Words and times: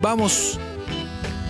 Vamos 0.00 0.60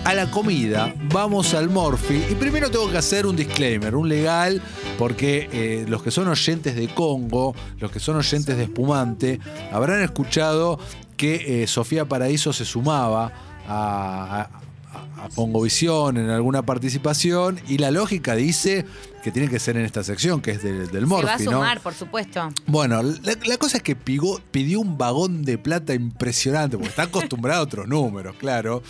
a 0.05 0.15
la 0.15 0.31
comida, 0.31 0.91
vamos 1.13 1.53
al 1.53 1.69
Morphy. 1.69 2.25
Y 2.31 2.33
primero 2.33 2.71
tengo 2.71 2.89
que 2.89 2.97
hacer 2.97 3.27
un 3.27 3.35
disclaimer, 3.35 3.93
un 3.93 4.09
legal, 4.09 4.59
porque 4.97 5.47
eh, 5.53 5.85
los 5.87 6.01
que 6.01 6.09
son 6.09 6.27
oyentes 6.27 6.75
de 6.75 6.87
Congo, 6.87 7.53
los 7.77 7.91
que 7.91 7.99
son 7.99 8.15
oyentes 8.15 8.57
de 8.57 8.63
Espumante, 8.63 9.39
habrán 9.71 10.01
escuchado 10.01 10.79
que 11.15 11.61
eh, 11.61 11.67
Sofía 11.67 12.05
Paraíso 12.05 12.51
se 12.51 12.65
sumaba 12.65 13.31
a, 13.67 14.49
a, 14.95 15.25
a 15.25 15.29
Congovisión 15.35 16.17
en 16.17 16.31
alguna 16.31 16.63
participación 16.63 17.59
y 17.67 17.77
la 17.77 17.91
lógica 17.91 18.33
dice 18.35 18.83
que 19.23 19.31
tiene 19.31 19.49
que 19.49 19.59
ser 19.59 19.77
en 19.77 19.85
esta 19.85 20.03
sección, 20.03 20.41
que 20.41 20.51
es 20.51 20.63
del, 20.63 20.89
del 20.91 21.05
Morphy, 21.07 21.27
Se 21.27 21.27
va 21.27 21.33
a 21.35 21.45
¿no? 21.45 21.51
sumar, 21.51 21.79
por 21.81 21.93
supuesto. 21.93 22.49
Bueno, 22.65 23.01
la, 23.03 23.35
la 23.45 23.57
cosa 23.57 23.77
es 23.77 23.83
que 23.83 23.95
pigó- 23.97 24.41
pidió 24.51 24.79
un 24.79 24.97
vagón 24.97 25.43
de 25.43 25.57
plata 25.57 25.93
impresionante, 25.93 26.77
porque 26.77 26.89
está 26.89 27.03
acostumbrado 27.03 27.61
a 27.61 27.63
otros 27.63 27.87
números, 27.87 28.35
claro. 28.37 28.81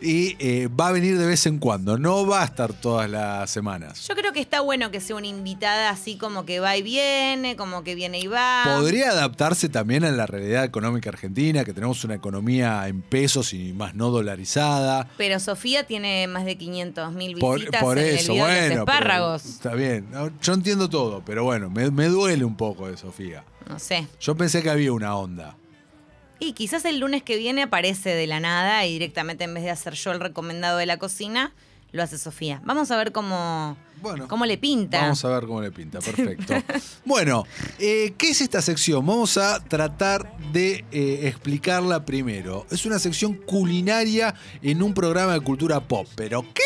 Y 0.00 0.36
eh, 0.38 0.68
va 0.68 0.88
a 0.88 0.92
venir 0.92 1.18
de 1.18 1.26
vez 1.26 1.46
en 1.46 1.58
cuando, 1.58 1.98
no 1.98 2.26
va 2.26 2.42
a 2.42 2.44
estar 2.44 2.72
todas 2.72 3.08
las 3.10 3.50
semanas. 3.50 4.06
Yo 4.08 4.14
creo 4.14 4.32
que 4.32 4.40
está 4.40 4.60
bueno 4.60 4.90
que 4.90 5.00
sea 5.00 5.16
una 5.16 5.26
invitada 5.26 5.90
así 5.90 6.16
como 6.16 6.44
que 6.44 6.60
va 6.60 6.76
y 6.76 6.82
viene, 6.82 7.56
como 7.56 7.82
que 7.84 7.94
viene 7.94 8.20
y 8.20 8.26
va. 8.26 8.62
Podría 8.78 9.10
adaptarse 9.10 9.68
también 9.68 10.04
a 10.04 10.10
la 10.10 10.26
realidad 10.26 10.64
económica 10.64 11.10
argentina, 11.10 11.64
que 11.64 11.72
tenemos 11.72 12.04
una 12.04 12.14
economía 12.14 12.86
en 12.88 13.02
pesos 13.02 13.52
y 13.52 13.72
más 13.72 13.94
no 13.94 14.10
dolarizada. 14.10 15.08
Pero 15.16 15.38
Sofía 15.40 15.84
tiene 15.84 16.26
más 16.26 16.44
de 16.44 16.56
500 16.56 17.12
mil 17.12 17.34
visitas 17.34 17.80
por 17.82 17.98
en 17.98 18.06
eso, 18.16 18.32
el 18.32 18.38
video 18.38 18.46
de 18.46 18.52
bueno. 18.52 18.68
pero 18.68 18.80
espárragos. 18.82 19.42
Está 19.72 19.82
bien, 19.88 20.06
No, 20.10 20.30
yo 20.42 20.52
entiendo 20.52 20.90
todo, 20.90 21.22
pero 21.24 21.44
bueno, 21.44 21.70
me, 21.70 21.90
me 21.90 22.08
duele 22.08 22.44
un 22.44 22.58
poco 22.58 22.88
de 22.88 22.98
Sofía. 22.98 23.42
No 23.70 23.78
sé. 23.78 24.06
Yo 24.20 24.36
pensé 24.36 24.62
que 24.62 24.68
había 24.68 24.92
una 24.92 25.16
onda. 25.16 25.56
Y 26.38 26.52
quizás 26.52 26.84
el 26.84 26.98
lunes 26.98 27.22
que 27.22 27.38
viene 27.38 27.62
aparece 27.62 28.10
de 28.10 28.26
la 28.26 28.38
nada 28.38 28.84
y 28.84 28.92
directamente 28.92 29.44
en 29.44 29.54
vez 29.54 29.64
de 29.64 29.70
hacer 29.70 29.94
yo 29.94 30.12
el 30.12 30.20
recomendado 30.20 30.76
de 30.76 30.84
la 30.84 30.98
cocina, 30.98 31.54
lo 31.90 32.02
hace 32.02 32.18
Sofía. 32.18 32.60
Vamos 32.66 32.90
a 32.90 32.98
ver 32.98 33.12
cómo, 33.12 33.78
Bueno, 34.02 34.28
cómo 34.28 34.44
le 34.44 34.58
pinta. 34.58 35.00
Vamos 35.00 35.24
a 35.24 35.28
ver 35.30 35.46
cómo 35.46 35.62
le 35.62 35.72
pinta, 35.72 36.00
perfecto. 36.04 36.52
bueno, 37.06 37.46
eh, 37.78 38.12
¿qué 38.18 38.28
es 38.28 38.42
esta 38.42 38.60
sección? 38.60 39.06
Vamos 39.06 39.38
a 39.38 39.64
tratar 39.64 40.36
de 40.52 40.84
eh, 40.92 41.28
explicarla 41.28 42.04
primero. 42.04 42.66
Es 42.70 42.84
una 42.84 42.98
sección 42.98 43.32
culinaria 43.32 44.34
en 44.60 44.82
un 44.82 44.92
programa 44.92 45.32
de 45.32 45.40
cultura 45.40 45.80
pop. 45.80 46.06
¿Pero 46.14 46.42
qué? 46.52 46.62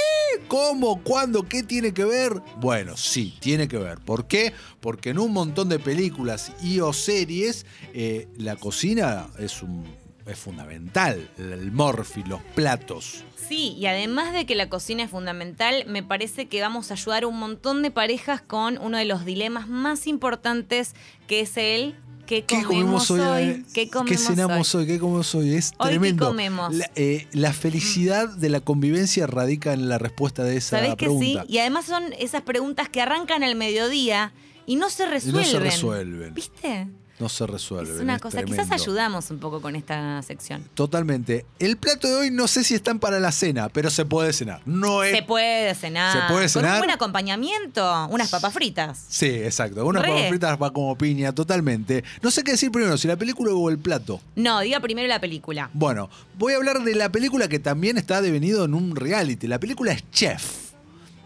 ¿Cómo? 0.48 1.02
¿Cuándo? 1.02 1.42
¿Qué 1.42 1.62
tiene 1.62 1.92
que 1.92 2.04
ver? 2.04 2.40
Bueno, 2.60 2.96
sí, 2.96 3.34
tiene 3.40 3.68
que 3.68 3.78
ver. 3.78 3.98
¿Por 3.98 4.26
qué? 4.26 4.52
Porque 4.80 5.10
en 5.10 5.18
un 5.18 5.32
montón 5.32 5.68
de 5.68 5.78
películas 5.78 6.52
y 6.62 6.80
o 6.80 6.92
series, 6.92 7.66
eh, 7.92 8.28
la 8.36 8.56
cocina 8.56 9.28
es 9.38 9.62
un... 9.62 9.84
Es 10.26 10.40
fundamental, 10.40 11.30
el 11.38 11.70
morfi, 11.70 12.24
los 12.24 12.42
platos. 12.56 13.22
Sí, 13.36 13.76
y 13.78 13.86
además 13.86 14.32
de 14.32 14.44
que 14.44 14.56
la 14.56 14.68
cocina 14.68 15.04
es 15.04 15.10
fundamental, 15.10 15.84
me 15.86 16.02
parece 16.02 16.46
que 16.46 16.60
vamos 16.60 16.90
a 16.90 16.94
ayudar 16.94 17.22
a 17.22 17.26
un 17.28 17.38
montón 17.38 17.82
de 17.82 17.92
parejas 17.92 18.42
con 18.42 18.76
uno 18.78 18.98
de 18.98 19.04
los 19.04 19.24
dilemas 19.24 19.68
más 19.68 20.08
importantes, 20.08 20.96
que 21.28 21.42
es 21.42 21.56
el 21.56 21.94
¿qué 22.26 22.44
comemos, 22.44 23.10
hoy? 23.10 23.64
¿Qué 23.72 23.88
comemos 23.88 24.22
cenamos 24.22 24.74
hoy? 24.74 24.82
hoy? 24.82 24.86
¿Qué 24.86 24.98
comemos 24.98 25.34
hoy? 25.34 25.54
Es 25.54 25.72
Hoy, 25.78 25.86
¿qué 25.86 25.90
tremendo. 25.92 26.26
comemos? 26.26 26.74
La, 26.74 26.90
eh, 26.96 27.26
la 27.32 27.52
felicidad 27.52 28.28
de 28.28 28.48
la 28.48 28.60
convivencia 28.60 29.26
radica 29.26 29.72
en 29.72 29.88
la 29.88 29.98
respuesta 29.98 30.44
de 30.44 30.56
esa 30.56 30.76
¿Sabés 30.78 30.96
que 30.96 31.06
sí? 31.06 31.16
pregunta. 31.18 31.44
Y 31.48 31.58
además 31.58 31.84
son 31.86 32.04
esas 32.18 32.42
preguntas 32.42 32.88
que 32.88 33.00
arrancan 33.00 33.42
al 33.44 33.54
mediodía 33.54 34.32
y 34.66 34.76
no 34.76 34.90
se 34.90 35.04
Y 35.04 35.06
resuelven. 35.06 35.42
no 35.42 35.48
se 35.48 35.58
resuelven. 35.60 36.34
¿Viste? 36.34 36.88
No 37.18 37.30
se 37.30 37.46
resuelve. 37.46 37.94
Es 37.94 38.00
una 38.00 38.18
cosa, 38.18 38.42
quizás 38.42 38.70
ayudamos 38.70 39.30
un 39.30 39.38
poco 39.38 39.62
con 39.62 39.74
esta 39.74 40.20
sección. 40.22 40.62
Totalmente. 40.74 41.46
El 41.58 41.78
plato 41.78 42.08
de 42.08 42.14
hoy 42.16 42.30
no 42.30 42.46
sé 42.46 42.62
si 42.62 42.74
están 42.74 42.98
para 42.98 43.18
la 43.20 43.32
cena, 43.32 43.70
pero 43.70 43.88
se 43.88 44.04
puede 44.04 44.34
cenar. 44.34 44.60
No 44.66 45.02
es. 45.02 45.16
Se 45.16 45.22
puede 45.22 45.74
cenar. 45.74 46.12
¿Se 46.12 46.18
puede 46.32 46.42
Con 46.44 46.48
cenar? 46.50 46.74
un 46.74 46.78
buen 46.80 46.90
acompañamiento, 46.90 48.06
unas 48.10 48.28
papas 48.30 48.52
fritas. 48.52 49.04
Sí, 49.08 49.26
exacto. 49.26 49.86
Unas 49.86 50.02
Re. 50.02 50.10
papas 50.10 50.28
fritas 50.28 50.58
va 50.62 50.72
como 50.72 50.96
piña, 50.98 51.32
totalmente. 51.34 52.04
No 52.20 52.30
sé 52.30 52.44
qué 52.44 52.52
decir 52.52 52.70
primero, 52.70 52.96
si 52.98 53.08
la 53.08 53.16
película 53.16 53.52
o 53.54 53.70
el 53.70 53.78
plato. 53.78 54.20
No, 54.34 54.60
diga 54.60 54.80
primero 54.80 55.08
la 55.08 55.20
película. 55.20 55.70
Bueno, 55.72 56.10
voy 56.38 56.52
a 56.52 56.56
hablar 56.56 56.82
de 56.82 56.94
la 56.94 57.10
película 57.10 57.48
que 57.48 57.58
también 57.58 57.96
está 57.96 58.20
devenido 58.20 58.64
en 58.66 58.74
un 58.74 58.94
reality. 58.94 59.46
La 59.46 59.58
película 59.58 59.92
es 59.92 60.04
Chef. 60.10 60.44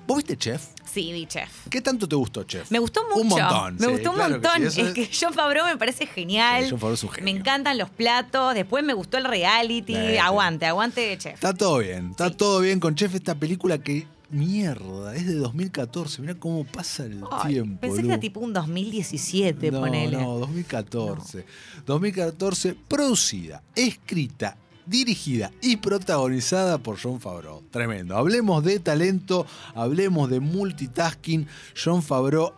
¿Vos 0.07 0.19
viste 0.19 0.37
Chef? 0.37 0.63
Sí, 0.93 1.13
vi 1.13 1.27
chef. 1.27 1.69
¿Qué 1.69 1.81
tanto 1.81 2.09
te 2.09 2.17
gustó 2.17 2.43
Chef? 2.45 2.71
Me 2.71 2.79
gustó 2.81 3.03
mucho. 3.09 3.21
Un 3.21 3.29
montón. 3.29 3.75
Me 3.77 3.87
sí, 3.87 3.93
gustó 3.93 4.11
un 4.11 4.17
que 4.17 4.23
montón. 4.29 4.71
sí, 4.71 4.81
eso 4.81 4.89
es 4.89 4.95
que 4.95 5.11
John 5.21 5.33
Favreau 5.33 5.67
me 5.67 5.77
parece 5.77 6.07
genial. 6.07 6.65
Sí, 6.65 6.71
Jon 6.71 6.81
Favreau 6.81 6.95
es 6.95 7.05
un 7.05 7.11
genio. 7.11 7.33
Me 7.33 7.39
encantan 7.39 7.79
los 7.79 7.91
platos. 7.91 8.55
Después 8.55 8.83
me 8.85 8.95
gustó 8.95 9.17
el 9.19 9.25
reality. 9.25 9.95
Sí. 9.95 10.17
aguante, 10.19 10.67
aguante, 10.67 11.17
chef. 11.19 11.35
Está 11.35 11.55
todo 11.55 11.79
bien, 11.79 12.11
está 12.11 12.31
todo 12.31 12.61
bien 12.61 12.81
con 12.81 12.95
Chef, 12.97 13.15
esta 13.15 13.35
película 13.37 13.79
que 13.79 14.07
mierda, 14.31 15.15
es 15.17 15.27
de 15.27 15.35
2014, 15.35 16.23
mira 16.23 16.35
cómo 16.37 16.65
pasa 16.65 17.05
el 17.05 17.21
Ay, 17.33 17.55
tiempo. 17.55 17.81
pensé 17.81 18.01
que 18.03 18.07
era 18.09 18.21
tipo 18.21 18.39
un 18.41 18.53
2017, 18.53 19.71
no, 19.73 19.81
ponele. 19.81 20.17
no, 20.17 20.39
2014. 20.39 21.45
2014, 21.87 22.77
producida, 22.87 23.63
escrita, 23.75 24.57
dirigida 24.91 25.53
y 25.63 25.77
protagonizada 25.77 26.79
por 26.79 26.99
John 27.01 27.21
Favreau. 27.21 27.63
Tremendo. 27.71 28.17
Hablemos 28.17 28.65
de 28.65 28.81
talento, 28.81 29.47
hablemos 29.75 30.29
de 30.29 30.41
multitasking. 30.41 31.47
John 31.83 32.03
Favreau 32.03 32.53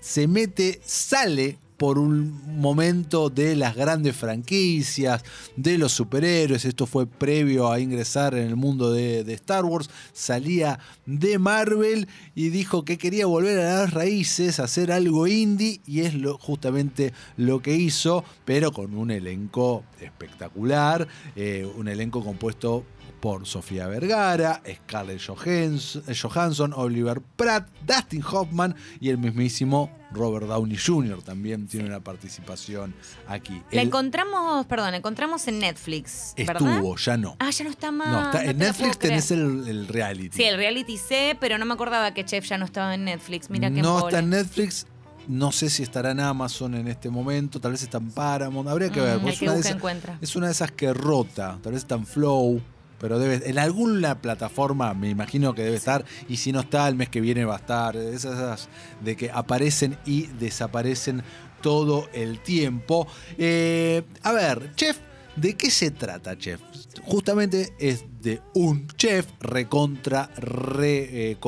se 0.00 0.26
mete, 0.26 0.80
sale 0.84 1.58
por 1.82 1.98
un 1.98 2.60
momento 2.60 3.28
de 3.28 3.56
las 3.56 3.74
grandes 3.74 4.14
franquicias, 4.14 5.24
de 5.56 5.78
los 5.78 5.90
superhéroes. 5.90 6.64
Esto 6.64 6.86
fue 6.86 7.08
previo 7.08 7.72
a 7.72 7.80
ingresar 7.80 8.36
en 8.36 8.46
el 8.46 8.54
mundo 8.54 8.92
de, 8.92 9.22
Star 9.32 9.64
Wars. 9.64 9.90
Salía 10.12 10.78
de 11.06 11.40
Marvel 11.40 12.06
y 12.36 12.50
dijo 12.50 12.84
que 12.84 12.98
quería 12.98 13.26
volver 13.26 13.58
a 13.58 13.80
las 13.80 13.92
raíces, 13.92 14.60
hacer 14.60 14.92
algo 14.92 15.26
indie, 15.26 15.80
y 15.84 16.02
es 16.02 16.14
justamente 16.38 17.12
lo 17.36 17.60
que 17.62 17.74
hizo, 17.74 18.22
pero 18.44 18.70
con 18.70 18.94
un 18.94 19.10
elenco 19.10 19.82
espectacular, 20.00 21.08
eh, 21.34 21.68
un 21.76 21.88
elenco 21.88 22.22
compuesto 22.22 22.84
por 23.18 23.44
Sofía 23.44 23.88
Vergara, 23.88 24.62
Scarlett 24.72 25.18
Johans- 25.18 26.00
Johansson, 26.14 26.74
Oliver 26.76 27.20
Pratt, 27.34 27.66
Dustin 27.84 28.22
Hoffman 28.22 28.76
y 29.00 29.08
el 29.08 29.18
mismísimo 29.18 29.90
Robert 30.14 30.46
Downey 30.46 30.76
Jr. 30.76 31.22
también 31.22 31.66
tiene 31.66 31.88
una 31.88 32.00
participación 32.00 32.94
aquí. 33.26 33.62
La 33.70 33.82
encontramos, 33.82 34.66
perdón, 34.66 34.92
la 34.92 34.96
encontramos 34.98 35.46
en 35.48 35.58
Netflix, 35.58 36.34
¿verdad? 36.36 36.56
estuvo, 36.56 36.96
ya 36.96 37.16
no. 37.16 37.36
Ah, 37.38 37.50
ya 37.50 37.64
no 37.64 37.70
está 37.70 37.90
más. 37.90 38.08
no, 38.08 38.24
está, 38.26 38.44
no 38.44 38.50
en 38.50 38.58
te 38.58 38.64
Netflix 38.64 38.98
tenés 38.98 39.30
el, 39.30 39.68
el 39.68 39.88
reality. 39.88 40.36
Sí, 40.36 40.44
el 40.44 40.56
reality 40.56 40.98
sé, 40.98 41.36
pero 41.40 41.58
no 41.58 41.64
me 41.64 41.74
acordaba 41.74 42.14
que 42.14 42.24
Chef 42.24 42.46
ya 42.46 42.58
no 42.58 42.64
estaba 42.64 42.94
en 42.94 43.04
Netflix. 43.04 43.50
Mira 43.50 43.70
qué 43.70 43.82
no 43.82 44.06
está 44.06 44.20
en 44.20 44.30
Netflix. 44.30 44.86
No 45.28 45.52
sé 45.52 45.70
si 45.70 45.84
estará 45.84 46.10
en 46.10 46.18
Amazon 46.18 46.74
en 46.74 46.88
este 46.88 47.08
momento, 47.08 47.60
tal 47.60 47.70
vez 47.72 47.82
está 47.84 47.98
en 47.98 48.10
Paramount, 48.10 48.68
habría 48.68 48.90
que 48.90 49.00
ver. 49.00 49.18
Mm, 49.18 49.22
porque 49.22 49.28
el 49.28 49.34
es 49.34 49.38
que 49.38 49.44
una 49.44 49.54
de 49.54 49.60
esas-. 49.60 50.20
Es 50.20 50.36
una 50.36 50.46
de 50.46 50.52
esas 50.52 50.72
que 50.72 50.92
rota, 50.92 51.58
tal 51.62 51.72
vez 51.72 51.82
está 51.82 51.94
en 51.94 52.06
Flow, 52.06 52.60
pero 53.02 53.18
debe 53.18 53.50
en 53.50 53.58
alguna 53.58 54.22
plataforma 54.22 54.94
me 54.94 55.10
imagino 55.10 55.54
que 55.54 55.64
debe 55.64 55.76
estar 55.76 56.04
y 56.28 56.36
si 56.36 56.52
no 56.52 56.60
está 56.60 56.86
el 56.86 56.94
mes 56.94 57.08
que 57.08 57.20
viene 57.20 57.44
va 57.44 57.56
a 57.56 57.58
estar. 57.58 57.96
Esas, 57.96 58.34
esas 58.34 58.68
de 59.02 59.16
que 59.16 59.30
aparecen 59.30 59.98
y 60.06 60.28
desaparecen 60.38 61.24
todo 61.60 62.08
el 62.12 62.38
tiempo. 62.40 63.08
Eh, 63.36 64.02
a 64.22 64.32
ver, 64.32 64.74
chef, 64.76 64.98
¿de 65.34 65.56
qué 65.56 65.70
se 65.70 65.90
trata, 65.90 66.38
chef? 66.38 66.60
Justamente 67.02 67.74
es 67.80 68.04
de 68.20 68.40
un 68.54 68.86
chef 68.96 69.26
recontra 69.40 70.30
re 70.36 71.32
eh, 71.32 71.38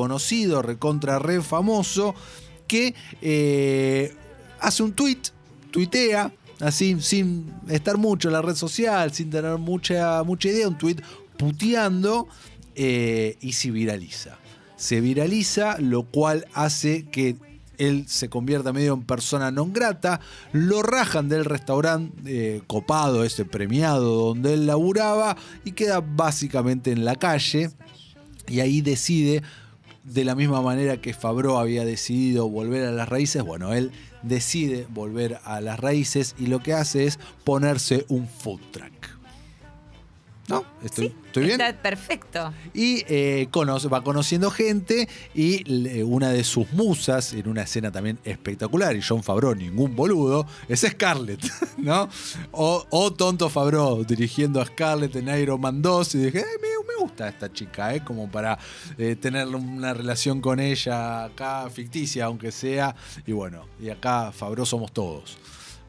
recontra 0.61 1.19
re 1.19 1.41
famoso 1.41 2.13
que 2.67 2.93
eh, 3.21 4.13
hace 4.59 4.83
un 4.83 4.91
tweet, 4.91 5.21
tuitea, 5.71 6.33
así, 6.59 6.97
sin 6.99 7.53
estar 7.69 7.97
mucho 7.97 8.27
en 8.27 8.33
la 8.33 8.41
red 8.41 8.55
social, 8.55 9.13
sin 9.13 9.29
tener 9.29 9.57
mucha, 9.57 10.23
mucha 10.23 10.49
idea, 10.49 10.67
un 10.67 10.77
tweet 10.77 10.97
puteando 11.37 12.27
eh, 12.75 13.37
y 13.41 13.53
se 13.53 13.71
viraliza. 13.71 14.37
Se 14.75 15.01
viraliza, 15.01 15.77
lo 15.79 16.03
cual 16.03 16.45
hace 16.53 17.05
que 17.05 17.37
él 17.77 18.05
se 18.07 18.29
convierta 18.29 18.73
medio 18.73 18.93
en 18.93 19.03
persona 19.03 19.51
non 19.51 19.73
grata, 19.73 20.19
lo 20.51 20.81
rajan 20.81 21.29
del 21.29 21.45
restaurante 21.45 22.15
eh, 22.25 22.61
copado, 22.67 23.23
ese 23.23 23.45
premiado 23.45 24.27
donde 24.27 24.53
él 24.53 24.65
laburaba, 24.65 25.35
y 25.63 25.71
queda 25.71 26.01
básicamente 26.01 26.91
en 26.91 27.05
la 27.05 27.15
calle, 27.15 27.71
y 28.47 28.59
ahí 28.59 28.81
decide 28.81 29.43
de 30.03 30.23
la 30.23 30.35
misma 30.35 30.61
manera 30.61 31.01
que 31.01 31.13
Fabro 31.13 31.57
había 31.57 31.83
decidido 31.83 32.47
volver 32.47 32.85
a 32.85 32.91
las 32.91 33.09
raíces, 33.09 33.43
bueno, 33.43 33.73
él 33.73 33.91
decide 34.21 34.87
volver 34.89 35.39
a 35.43 35.61
las 35.61 35.79
raíces 35.79 36.35
y 36.39 36.47
lo 36.47 36.59
que 36.61 36.73
hace 36.73 37.05
es 37.05 37.19
ponerse 37.43 38.05
un 38.09 38.27
food 38.27 38.59
truck. 38.71 39.14
¿No? 40.47 40.63
¿Estoy, 40.83 41.15
¿estoy 41.25 41.45
bien? 41.45 41.59
Está 41.59 41.81
perfecto. 41.81 42.53
Y 42.73 43.03
eh, 43.07 43.47
conoce, 43.49 43.87
va 43.87 44.03
conociendo 44.03 44.51
gente 44.51 45.09
y 45.33 46.03
una 46.03 46.29
de 46.29 46.43
sus 46.43 46.71
musas, 46.71 47.33
en 47.33 47.47
una 47.47 47.63
escena 47.63 47.91
también 47.91 48.19
espectacular, 48.23 48.95
y 48.95 49.01
John 49.01 49.23
Favreau, 49.23 49.55
ningún 49.55 49.95
boludo, 49.95 50.45
es 50.69 50.81
Scarlett, 50.81 51.43
¿no? 51.77 52.09
O, 52.51 53.11
Tonto 53.13 53.49
Favreau 53.49 54.03
dirigiendo 54.03 54.61
a 54.61 54.65
Scarlett 54.65 55.15
en 55.15 55.29
Iron 55.39 55.59
Man 55.59 55.81
2 55.81 56.15
y 56.15 56.17
dije, 56.25 56.45
me, 56.61 56.67
me, 56.87 56.95
gusta 57.01 57.27
esta 57.27 57.51
chica, 57.51 57.95
¿eh? 57.95 58.03
Como 58.03 58.29
para 58.29 58.57
eh, 58.97 59.15
tener 59.15 59.47
una 59.47 59.93
relación 59.93 60.41
con 60.41 60.59
ella 60.59 61.25
acá 61.25 61.69
ficticia, 61.69 62.25
aunque 62.25 62.51
sea. 62.51 62.95
Y 63.25 63.31
bueno, 63.31 63.65
y 63.79 63.89
acá 63.89 64.31
Favreau 64.31 64.65
somos 64.65 64.91
todos. 64.91 65.37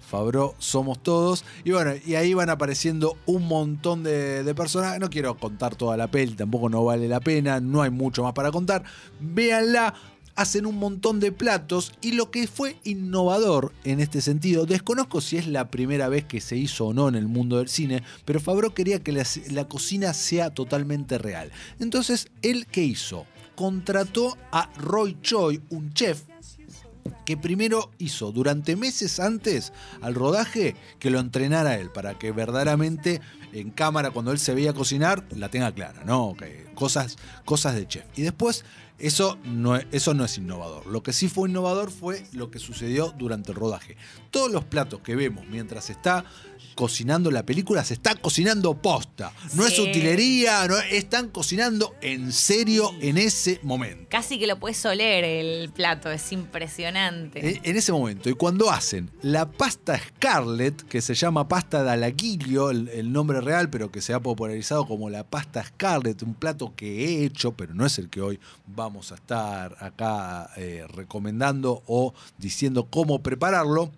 Fabro 0.06 0.55
somos 0.58 1.03
todos. 1.03 1.44
Y 1.64 1.73
bueno, 1.73 1.93
y 2.05 2.14
ahí 2.14 2.32
van 2.32 2.49
apareciendo 2.49 3.17
un 3.26 3.47
montón 3.47 4.03
de, 4.03 4.44
de, 4.44 4.55
personajes. 4.55 5.00
No 5.00 5.11
quiero 5.11 5.37
contar 5.37 5.75
toda 5.75 5.97
la 5.97 6.11
peli, 6.11 6.35
tampoco 6.35 6.69
no 6.69 6.85
vale 6.85 7.08
la 7.08 7.20
pena, 7.20 7.61
no 7.61 7.82
hay 7.82 7.91
mucho 7.91 8.23
más 8.23 8.32
para 8.32 8.53
contar. 8.53 8.85
Véanla, 9.20 9.94
hacen 10.37 10.67
un 10.67 10.79
montón 10.79 11.19
de 11.19 11.32
platos 11.32 11.93
y 12.00 12.12
lo 12.12 12.31
que 12.31 12.47
fue 12.47 12.76
innovador 12.85 13.73
en 13.85 14.00
este 14.00 14.20
sentido, 14.20 14.67
desconozco 14.67 15.20
si 15.20 15.38
es 15.38 15.49
la 15.49 15.70
primera 15.70 16.08
vez 16.08 16.25
que 16.25 16.41
se 16.41 16.56
hizo 16.56 16.87
o 16.87 16.94
no 16.94 17.08
en 17.08 17.17
el 17.17 17.26
mundo 17.26 17.58
del 17.58 17.69
cine, 17.69 18.03
pero 18.25 18.38
Fabro 18.38 18.75
quería 18.75 19.03
que 19.03 19.12
la, 19.12 19.25
la 19.50 19.67
cocina 19.67 20.12
sea 20.12 20.50
totalmente 20.50 21.19
real. 21.19 21.50
Entonces, 21.81 22.29
¿él 22.43 22.67
qué 22.67 22.85
hizo? 22.85 23.26
Contrató 23.56 24.37
a 24.53 24.70
Roy 24.76 25.17
Choi, 25.23 25.62
un 25.70 25.93
chef 25.94 26.23
que 27.25 27.37
primero 27.37 27.91
hizo 27.99 28.32
durante 28.32 28.76
meses 28.76 29.20
antes 29.20 29.73
al 30.00 30.14
rodaje 30.14 30.76
que 30.99 31.11
lo 31.11 31.19
entrenara 31.19 31.76
él, 31.76 31.91
para 31.91 32.19
que 32.19 32.32
verdaderamente 32.32 33.20
en 33.53 33.70
cámara, 33.70 34.11
cuando 34.11 34.32
él 34.32 34.38
se 34.38 34.55
veía 34.55 34.73
cocinar, 34.73 35.25
la 35.31 35.49
tenga 35.49 35.73
clara, 35.73 36.05
¿no? 36.05 36.37
cosas, 36.75 37.17
cosas 37.44 37.75
de 37.75 37.88
chef. 37.88 38.05
Y 38.17 38.23
después, 38.23 38.64
eso 38.98 39.38
no, 39.44 39.76
eso 39.76 40.14
no 40.14 40.25
es 40.25 40.38
innovador. 40.38 40.87
Lo 40.87 41.02
que 41.02 41.12
sí 41.12 41.28
fue 41.28 41.48
innovador 41.48 41.90
fue 41.90 42.25
lo 42.32 42.50
que 42.50 42.58
sucedió 42.58 43.12
durante 43.16 43.52
el 43.52 43.56
rodaje. 43.56 43.96
Todos 44.31 44.50
los 44.50 44.64
platos 44.64 45.00
que 45.00 45.16
vemos 45.16 45.46
mientras 45.46 45.90
está 45.90 46.25
cocinando 46.75 47.31
la 47.31 47.44
película, 47.44 47.84
se 47.84 47.94
está 47.94 48.14
cocinando 48.14 48.75
posta. 48.75 49.32
No 49.54 49.66
es 49.66 49.78
utilería, 49.78 50.69
no, 50.69 50.76
están 50.78 51.28
cocinando 51.28 51.94
en 52.02 52.32
serio 52.32 52.93
en 53.00 53.19
ese 53.19 53.58
momento. 53.62 54.06
Casi 54.10 54.38
que 54.38 54.46
lo 54.46 54.58
puedes 54.58 54.84
oler 54.84 55.25
el 55.25 55.70
plato, 55.70 56.10
es 56.10 56.32
impresionante. 56.32 57.60
En, 57.64 57.76
ese 57.76 57.93
momento. 57.93 58.28
Y 58.28 58.34
cuando 58.34 58.70
hacen 58.70 59.10
la 59.22 59.50
pasta 59.50 59.98
Scarlett, 59.98 60.82
que 60.82 61.00
se 61.00 61.14
llama 61.14 61.48
pasta 61.48 61.82
de 61.82 61.90
alaguillo, 61.90 62.70
el, 62.70 63.12
nombre 63.12 63.40
real, 63.40 63.70
pero 63.70 63.90
que 63.90 64.02
se 64.02 64.12
ha 64.12 64.20
popularizado 64.20 64.87
como 64.87 65.08
la 65.08 65.25
pasta 65.25 65.64
Scarlett, 65.64 66.22
un 66.22 66.34
plato 66.34 66.75
que 66.76 67.04
he 67.04 67.25
hecho, 67.25 67.52
pero 67.52 67.75
no 67.75 67.87
es 67.87 67.98
el 67.98 68.10
que 68.10 68.20
hoy 68.20 68.38
vamos 68.87 69.11
a 69.11 69.17
estar 69.17 69.77
acá 69.81 70.49
eh, 70.56 70.87
recomendando 70.88 71.83
o 71.87 72.15
diciendo 72.38 72.87
cómo 72.88 73.21
prepararlo. 73.21 73.91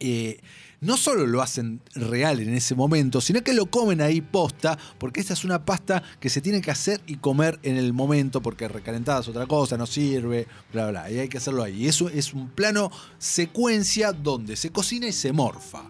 Eh, 0.00 0.40
no 0.80 0.96
solo 0.96 1.24
lo 1.26 1.40
hacen 1.40 1.80
real 1.94 2.40
en 2.40 2.52
ese 2.54 2.74
momento, 2.74 3.20
sino 3.20 3.42
que 3.42 3.52
lo 3.52 3.66
comen 3.66 4.00
ahí 4.00 4.20
posta, 4.20 4.76
porque 4.98 5.20
esta 5.20 5.34
es 5.34 5.44
una 5.44 5.64
pasta 5.64 6.02
que 6.18 6.30
se 6.30 6.40
tiene 6.40 6.60
que 6.60 6.72
hacer 6.72 7.00
y 7.06 7.16
comer 7.16 7.60
en 7.62 7.76
el 7.76 7.92
momento, 7.92 8.42
porque 8.42 8.66
recalentada 8.66 9.20
es 9.20 9.28
otra 9.28 9.46
cosa, 9.46 9.76
no 9.76 9.86
sirve, 9.86 10.48
bla, 10.72 10.90
bla, 10.90 11.10
y 11.10 11.20
hay 11.20 11.28
que 11.28 11.38
hacerlo 11.38 11.62
ahí. 11.62 11.84
Y 11.84 11.88
eso 11.88 12.08
es 12.08 12.34
un 12.34 12.48
plano 12.48 12.90
secuencia 13.18 14.12
donde 14.12 14.56
se 14.56 14.70
cocina 14.70 15.06
y 15.06 15.12
se 15.12 15.32
morfa. 15.32 15.84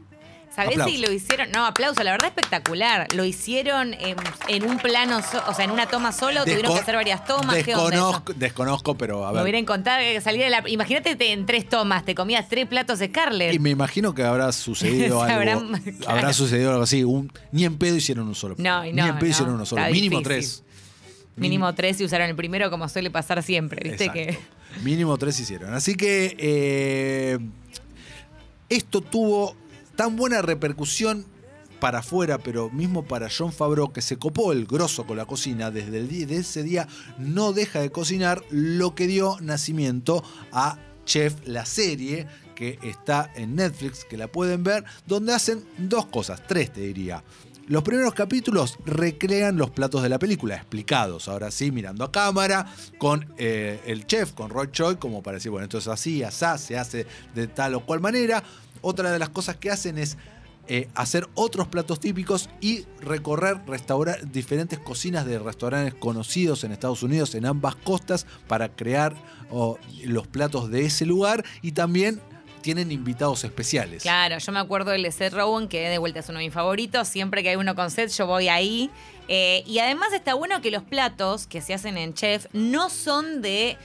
¿Sabés 0.59 0.85
si 0.87 0.99
lo 0.99 1.13
hicieron? 1.13 1.53
No, 1.53 1.67
aplauso, 1.67 2.03
la 2.03 2.11
verdad 2.11 2.27
espectacular. 2.27 3.07
¿Lo 3.15 3.25
hicieron 3.25 3.95
en, 3.95 4.65
un 4.65 4.79
plano, 4.79 5.19
o 5.47 5.55
sea, 5.55 5.65
en 5.65 5.71
una 5.71 5.87
toma 5.87 6.11
solo? 6.11 6.43
¿Tuvieron 6.43 6.75
que 6.75 6.81
hacer 6.81 6.97
varias 6.97 7.25
tomas? 7.25 7.55
Desconozco, 7.55 8.33
desconozco, 8.35 8.97
pero 8.97 9.25
a 9.25 9.31
ver. 9.31 9.37
Me 9.37 9.43
hubieran 9.45 9.65
contado 9.65 10.01
que 10.01 10.21
salir 10.21 10.43
de 10.43 10.51
la. 10.51 10.65
Imagínate 10.67 11.17
en 11.31 11.47
tres 11.47 11.69
tomas, 11.69 12.05
te 12.05 12.17
comías 12.17 12.49
tres 12.49 12.67
platos 12.67 12.99
de 12.99 13.07
Scarlett. 13.07 13.55
Y 13.55 13.61
me 13.61 13.71
imagino 13.71 14.17
que 14.17 14.25
habrá 14.25 14.51
sucedido 14.51 15.23
algo. 15.23 15.39
Habrá 16.09 16.33
sucedido 16.33 16.73
algo 16.73 16.83
así. 16.83 17.05
ni 17.53 17.65
en 17.65 17.79
pedo 17.79 17.95
hicieron 17.95 18.27
un 18.27 18.35
solo. 18.35 18.57
No, 18.59 18.79
no, 18.79 18.93
Ni 18.93 19.01
en 19.01 19.19
pedo 19.21 19.31
hicieron 19.31 19.55
uno 19.55 19.65
solo. 19.65 19.89
Mínimo 19.93 20.23
tres. 20.23 20.65
Mínimo 21.37 21.73
tres 21.73 22.01
y 22.01 22.05
usaron 22.05 22.29
el 22.29 22.35
primero 22.35 22.69
como 22.69 22.89
suele 22.89 23.13
pasar 23.13 23.45
siempre, 23.45 23.89
¿viste? 23.89 24.09
Que... 24.09 24.37
Mínimo 24.83 25.17
tres 25.19 25.39
hicieron. 25.39 25.73
Así 25.73 25.95
que 25.95 26.35
eh, 26.37 27.39
esto 28.69 29.01
tuvo 29.01 29.55
tan 29.99 30.15
buena 30.15 30.43
repercusión 30.43 31.27
para 31.81 31.99
afuera, 31.99 32.39
pero 32.39 32.71
mismo 32.71 33.05
para 33.05 33.29
John 33.37 33.53
Favreau, 33.53 33.93
que 33.93 34.01
se 34.01 34.17
copó 34.17 34.53
el 34.53 34.65
grosso 34.65 35.05
con 35.05 35.17
la 35.17 35.27
cocina, 35.27 35.73
desde 35.73 35.99
el 35.99 36.07
día, 36.07 36.25
de 36.25 36.37
ese 36.37 36.63
día 36.63 36.87
no 37.19 37.53
deja 37.53 37.81
de 37.81 37.91
cocinar, 37.91 38.45
lo 38.49 38.95
que 38.95 39.09
dio 39.09 39.39
nacimiento 39.41 40.23
a 40.53 40.79
Chef, 41.05 41.35
la 41.47 41.67
serie 41.67 42.29
que 42.55 42.79
está 42.85 43.33
en 43.35 43.57
Netflix, 43.57 44.05
que 44.05 44.17
la 44.17 44.29
pueden 44.29 44.63
ver, 44.63 44.85
donde 45.05 45.35
hacen 45.35 45.65
dos 45.79 46.07
cosas, 46.07 46.47
tres 46.47 46.73
te 46.73 46.83
diría. 46.83 47.25
Los 47.69 47.83
primeros 47.83 48.15
capítulos 48.15 48.79
recrean 48.87 49.59
los 49.59 49.69
platos 49.69 50.03
de 50.03 50.09
la 50.09 50.19
película, 50.19 50.55
explicados, 50.55 51.29
ahora 51.29 51.51
sí, 51.51 51.71
mirando 51.71 52.03
a 52.03 52.11
cámara, 52.11 52.73
con 52.97 53.27
eh, 53.37 53.81
el 53.85 54.07
chef, 54.07 54.33
con 54.33 54.49
Roy 54.49 54.69
Choi, 54.71 54.97
como 54.97 55.23
para 55.23 55.35
decir, 55.37 55.51
bueno, 55.51 55.65
esto 55.65 55.77
es 55.77 55.89
así, 55.89 56.23
asá, 56.23 56.57
se 56.57 56.79
hace 56.79 57.07
de 57.35 57.47
tal 57.47 57.75
o 57.75 57.85
cual 57.85 58.01
manera. 58.01 58.43
Otra 58.89 59.13
de 59.13 59.19
las 59.19 59.29
cosas 59.29 59.57
que 59.57 59.71
hacen 59.71 59.99
es 59.99 60.17
eh, 60.67 60.89
hacer 60.95 61.29
otros 61.35 61.69
platos 61.69 62.01
típicos 62.01 62.49
y 62.63 62.87
recorrer 63.03 63.59
diferentes 64.33 64.79
cocinas 64.79 65.27
de 65.27 65.39
restaurantes 65.39 65.93
conocidos 65.93 66.65
en 66.65 66.73
Estados 66.73 67.03
Unidos 67.03 67.35
en 67.35 67.45
ambas 67.45 67.77
costas 67.77 68.27
para 68.47 68.71
crear 68.71 69.15
los 70.05 70.27
platos 70.27 70.71
de 70.71 70.87
ese 70.87 71.05
lugar 71.05 71.45
y 71.61 71.73
también 71.73 72.23
tienen 72.63 72.91
invitados 72.91 73.45
especiales. 73.45 74.05
Claro, 74.05 74.39
yo 74.39 74.53
me 74.53 74.59
acuerdo 74.59 74.91
del 74.93 75.03
de 75.03 75.31
Rowan, 75.31 75.69
que 75.69 75.87
de 75.91 75.99
vuelta 75.99 76.21
es 76.21 76.29
uno 76.31 76.39
de 76.39 76.47
mis 76.47 76.55
favoritos. 76.55 77.09
Siempre 77.09 77.43
que 77.43 77.51
hay 77.51 77.57
uno 77.57 77.75
con 77.75 77.91
Seth, 77.91 78.11
yo 78.13 78.27
voy 78.27 78.49
ahí. 78.49 78.91
Eh, 79.29 79.65
y 79.67 79.81
además 79.81 80.15
está 80.15 80.33
bueno 80.33 80.63
que 80.63 80.71
los 80.71 80.83
platos 80.83 81.47
que 81.47 81.61
se 81.61 81.75
hacen 81.75 81.99
en 81.99 82.15
Chef 82.15 82.47
no 82.55 82.89
son 82.89 83.43
de 83.43 83.77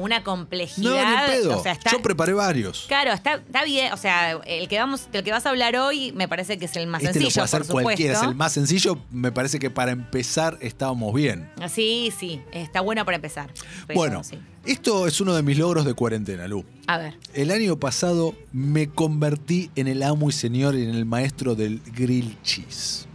una 0.00 0.22
complejidad. 0.22 1.28
No, 1.44 1.62
Yo 1.92 2.02
preparé 2.02 2.32
varios. 2.32 2.84
Claro, 2.88 3.12
está, 3.12 3.34
está, 3.34 3.64
bien. 3.64 3.92
O 3.92 3.96
sea, 3.96 4.32
el 4.46 4.68
que 4.68 4.78
vamos, 4.78 5.10
del 5.12 5.22
que 5.22 5.32
vas 5.32 5.46
a 5.46 5.50
hablar 5.50 5.76
hoy 5.76 6.12
me 6.12 6.28
parece 6.28 6.58
que 6.58 6.64
es 6.64 6.76
el 6.76 6.86
más 6.86 7.02
este 7.02 7.20
sencillo. 7.20 7.42
Lo 7.42 7.48
puede 7.48 7.62
hacer 7.62 7.72
cualquiera, 7.72 8.14
es 8.14 8.22
el 8.22 8.34
más 8.34 8.52
sencillo. 8.52 8.98
Me 9.10 9.32
parece 9.32 9.58
que 9.58 9.70
para 9.70 9.92
empezar 9.92 10.58
estábamos 10.60 11.14
bien. 11.14 11.50
Sí, 11.68 12.12
sí, 12.18 12.40
está 12.52 12.80
bueno 12.80 13.04
para 13.04 13.16
empezar. 13.16 13.52
bueno, 13.94 14.22
esto 14.64 15.06
es 15.06 15.20
uno 15.20 15.34
de 15.34 15.42
mis 15.42 15.58
logros 15.58 15.84
de 15.84 15.94
cuarentena, 15.94 16.46
Lu. 16.46 16.64
A 16.86 16.98
ver. 16.98 17.16
El 17.34 17.50
año 17.50 17.78
pasado 17.78 18.34
me 18.52 18.88
convertí 18.88 19.70
en 19.76 19.88
el 19.88 20.02
amo 20.02 20.28
y 20.28 20.32
señor 20.32 20.74
y 20.74 20.82
en 20.82 20.90
el 20.90 21.06
maestro 21.06 21.54
del 21.54 21.80
grill 21.94 22.36
cheese. 22.42 23.06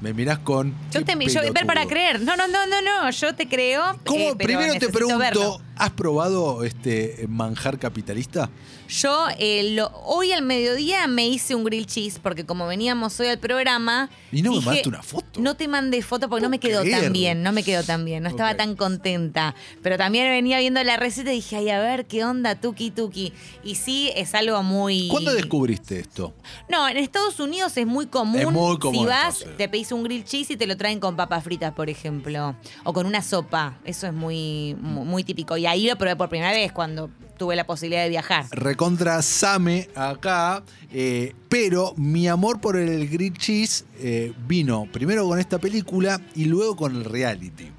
Me 0.00 0.12
mirás 0.12 0.38
con. 0.40 0.74
Yo 0.92 1.04
te 1.04 1.12
yo, 1.26 1.40
ver 1.52 1.66
para 1.66 1.86
creer. 1.86 2.20
No, 2.20 2.36
no, 2.36 2.46
no, 2.46 2.66
no, 2.66 2.82
no. 2.82 3.10
Yo 3.10 3.34
te 3.34 3.48
creo. 3.48 3.98
¿Cómo? 4.04 4.18
Eh, 4.18 4.36
Primero 4.36 4.74
te 4.74 4.88
pregunto, 4.88 5.60
¿has 5.76 5.90
probado 5.90 6.64
este 6.64 7.26
manjar 7.28 7.78
capitalista? 7.78 8.50
Yo 8.88 9.26
eh, 9.38 9.78
hoy 10.04 10.32
al 10.32 10.42
mediodía 10.42 11.06
me 11.06 11.26
hice 11.28 11.54
un 11.54 11.64
grill 11.64 11.86
cheese 11.86 12.18
porque 12.18 12.46
como 12.46 12.66
veníamos 12.66 13.18
hoy 13.20 13.28
al 13.28 13.38
programa. 13.38 14.08
¿Y 14.32 14.42
no 14.42 14.52
me 14.52 14.60
mandaste 14.60 14.88
una 14.88 15.02
foto? 15.02 15.40
No 15.40 15.56
te 15.56 15.68
mandé 15.68 16.02
foto 16.02 16.28
porque 16.28 16.42
no 16.42 16.48
me 16.48 16.58
quedó 16.58 16.84
tan 16.84 17.12
bien, 17.12 17.42
no 17.42 17.52
me 17.52 17.62
quedó 17.62 17.82
tan 17.82 18.04
bien, 18.04 18.22
no 18.22 18.28
estaba 18.28 18.56
tan 18.56 18.76
contenta. 18.76 19.54
Pero 19.82 19.98
también 19.98 20.28
venía 20.30 20.58
viendo 20.58 20.82
la 20.82 20.96
receta 20.96 21.32
y 21.32 21.36
dije, 21.36 21.56
ay, 21.56 21.70
a 21.70 21.80
ver, 21.80 22.06
¿qué 22.06 22.24
onda, 22.24 22.54
tuki 22.54 22.90
tuki? 22.90 23.32
Y 23.64 23.74
sí, 23.74 24.10
es 24.14 24.34
algo 24.34 24.62
muy. 24.62 25.08
¿Cuándo 25.08 25.34
descubriste 25.34 25.98
esto? 25.98 26.34
No, 26.68 26.88
en 26.88 26.96
Estados 26.96 27.38
Unidos 27.40 27.76
es 27.76 27.86
muy 27.86 28.06
común. 28.06 28.40
Es 28.40 28.50
muy 28.50 28.78
común. 28.78 29.04
Si 29.04 29.06
vas, 29.06 29.44
te 29.56 29.68
pedís 29.68 29.92
un 29.92 30.04
grill 30.04 30.24
cheese 30.24 30.52
y 30.52 30.56
te 30.56 30.66
lo 30.66 30.76
traen 30.76 31.00
con 31.00 31.16
papas 31.16 31.44
fritas, 31.44 31.72
por 31.72 31.90
ejemplo. 31.90 32.56
O 32.84 32.92
con 32.92 33.06
una 33.06 33.22
sopa. 33.22 33.78
Eso 33.84 34.06
es 34.06 34.12
muy, 34.12 34.76
muy 34.80 35.24
típico. 35.24 35.56
Y 35.56 35.65
ahí 35.66 35.88
lo 35.88 35.96
probé 35.96 36.16
por 36.16 36.28
primera 36.28 36.52
vez 36.52 36.72
cuando 36.72 37.10
tuve 37.36 37.56
la 37.56 37.64
posibilidad 37.64 38.02
de 38.02 38.08
viajar. 38.08 38.46
Recontra 38.50 39.22
Same 39.22 39.88
acá, 39.94 40.62
eh, 40.92 41.34
pero 41.48 41.94
mi 41.96 42.28
amor 42.28 42.60
por 42.60 42.76
el 42.76 43.08
grilled 43.08 43.36
cheese 43.36 43.84
eh, 43.98 44.32
vino 44.46 44.88
primero 44.92 45.26
con 45.26 45.38
esta 45.38 45.58
película 45.58 46.20
y 46.34 46.46
luego 46.46 46.76
con 46.76 46.96
el 46.96 47.04
reality. 47.04 47.70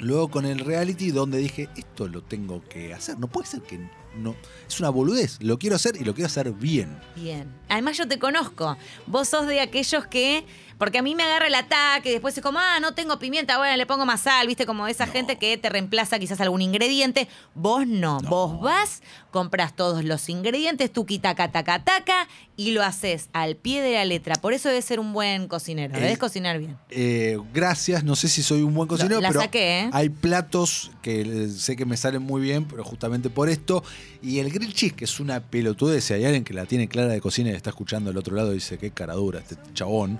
Luego 0.00 0.28
con 0.28 0.44
el 0.44 0.58
reality 0.58 1.12
donde 1.12 1.38
dije, 1.38 1.68
esto 1.76 2.08
lo 2.08 2.22
tengo 2.22 2.62
que 2.68 2.92
hacer, 2.92 3.18
no 3.18 3.28
puede 3.28 3.46
ser 3.46 3.62
que 3.62 3.78
no, 4.16 4.34
es 4.66 4.80
una 4.80 4.90
boludez, 4.90 5.38
lo 5.40 5.58
quiero 5.58 5.76
hacer 5.76 5.96
y 5.96 6.04
lo 6.04 6.14
quiero 6.14 6.26
hacer 6.26 6.52
bien. 6.52 6.98
Bien. 7.16 7.48
Además 7.68 7.96
yo 7.96 8.06
te 8.08 8.18
conozco, 8.18 8.76
vos 9.06 9.28
sos 9.28 9.46
de 9.46 9.60
aquellos 9.60 10.06
que 10.06 10.44
Porque 10.78 10.98
a 10.98 11.02
mí 11.02 11.14
me 11.14 11.22
agarra 11.22 11.46
el 11.46 11.54
ataque 11.54 12.10
y 12.10 12.12
después 12.12 12.36
es 12.36 12.42
como, 12.42 12.58
ah, 12.58 12.80
no 12.80 12.94
tengo 12.94 13.18
pimienta, 13.18 13.58
bueno, 13.58 13.76
le 13.76 13.86
pongo 13.86 14.04
más 14.06 14.22
sal, 14.22 14.46
¿viste? 14.46 14.66
Como 14.66 14.86
esa 14.86 15.06
gente 15.06 15.36
que 15.36 15.56
te 15.56 15.68
reemplaza 15.68 16.18
quizás 16.18 16.40
algún 16.40 16.62
ingrediente. 16.62 17.28
Vos 17.54 17.86
no. 17.86 18.18
Vos 18.20 18.60
vas, 18.60 19.02
compras 19.30 19.74
todos 19.76 20.04
los 20.04 20.28
ingredientes, 20.28 20.92
tú 20.92 21.06
taca, 21.20 21.50
taca, 21.50 21.84
taca, 21.84 22.28
y 22.56 22.70
lo 22.70 22.82
haces 22.82 23.28
al 23.32 23.56
pie 23.56 23.82
de 23.82 23.94
la 23.94 24.04
letra. 24.04 24.36
Por 24.36 24.52
eso 24.52 24.68
debes 24.68 24.84
ser 24.84 25.00
un 25.00 25.12
buen 25.12 25.48
cocinero. 25.48 25.94
Debes 25.94 26.18
cocinar 26.18 26.58
bien. 26.58 26.76
Eh, 26.90 27.38
gracias. 27.52 28.04
No 28.04 28.16
sé 28.16 28.28
si 28.28 28.42
soy 28.42 28.62
un 28.62 28.74
buen 28.74 28.88
cocinero, 28.88 29.20
la 29.20 29.28
pero 29.28 29.40
saqué, 29.40 29.80
¿eh? 29.80 29.90
hay 29.92 30.08
platos 30.08 30.90
que 31.02 31.48
sé 31.48 31.76
que 31.76 31.84
me 31.84 31.96
salen 31.96 32.22
muy 32.22 32.40
bien, 32.40 32.64
pero 32.64 32.84
justamente 32.84 33.30
por 33.30 33.48
esto. 33.48 33.82
Y 34.22 34.38
el 34.38 34.50
grill 34.50 34.72
cheese, 34.72 34.94
que 34.94 35.04
es 35.04 35.20
una 35.20 35.40
pelotudez, 35.40 36.04
si 36.04 36.14
hay 36.14 36.24
alguien 36.24 36.44
que 36.44 36.54
la 36.54 36.66
tiene 36.66 36.88
clara 36.88 37.08
de 37.08 37.20
cocina 37.20 37.50
y 37.50 37.54
está 37.54 37.70
escuchando 37.70 38.10
del 38.10 38.16
otro 38.16 38.34
lado, 38.34 38.52
dice, 38.52 38.78
qué 38.78 38.90
cara 38.90 39.14
dura 39.14 39.40
este 39.40 39.56
chabón. 39.74 40.18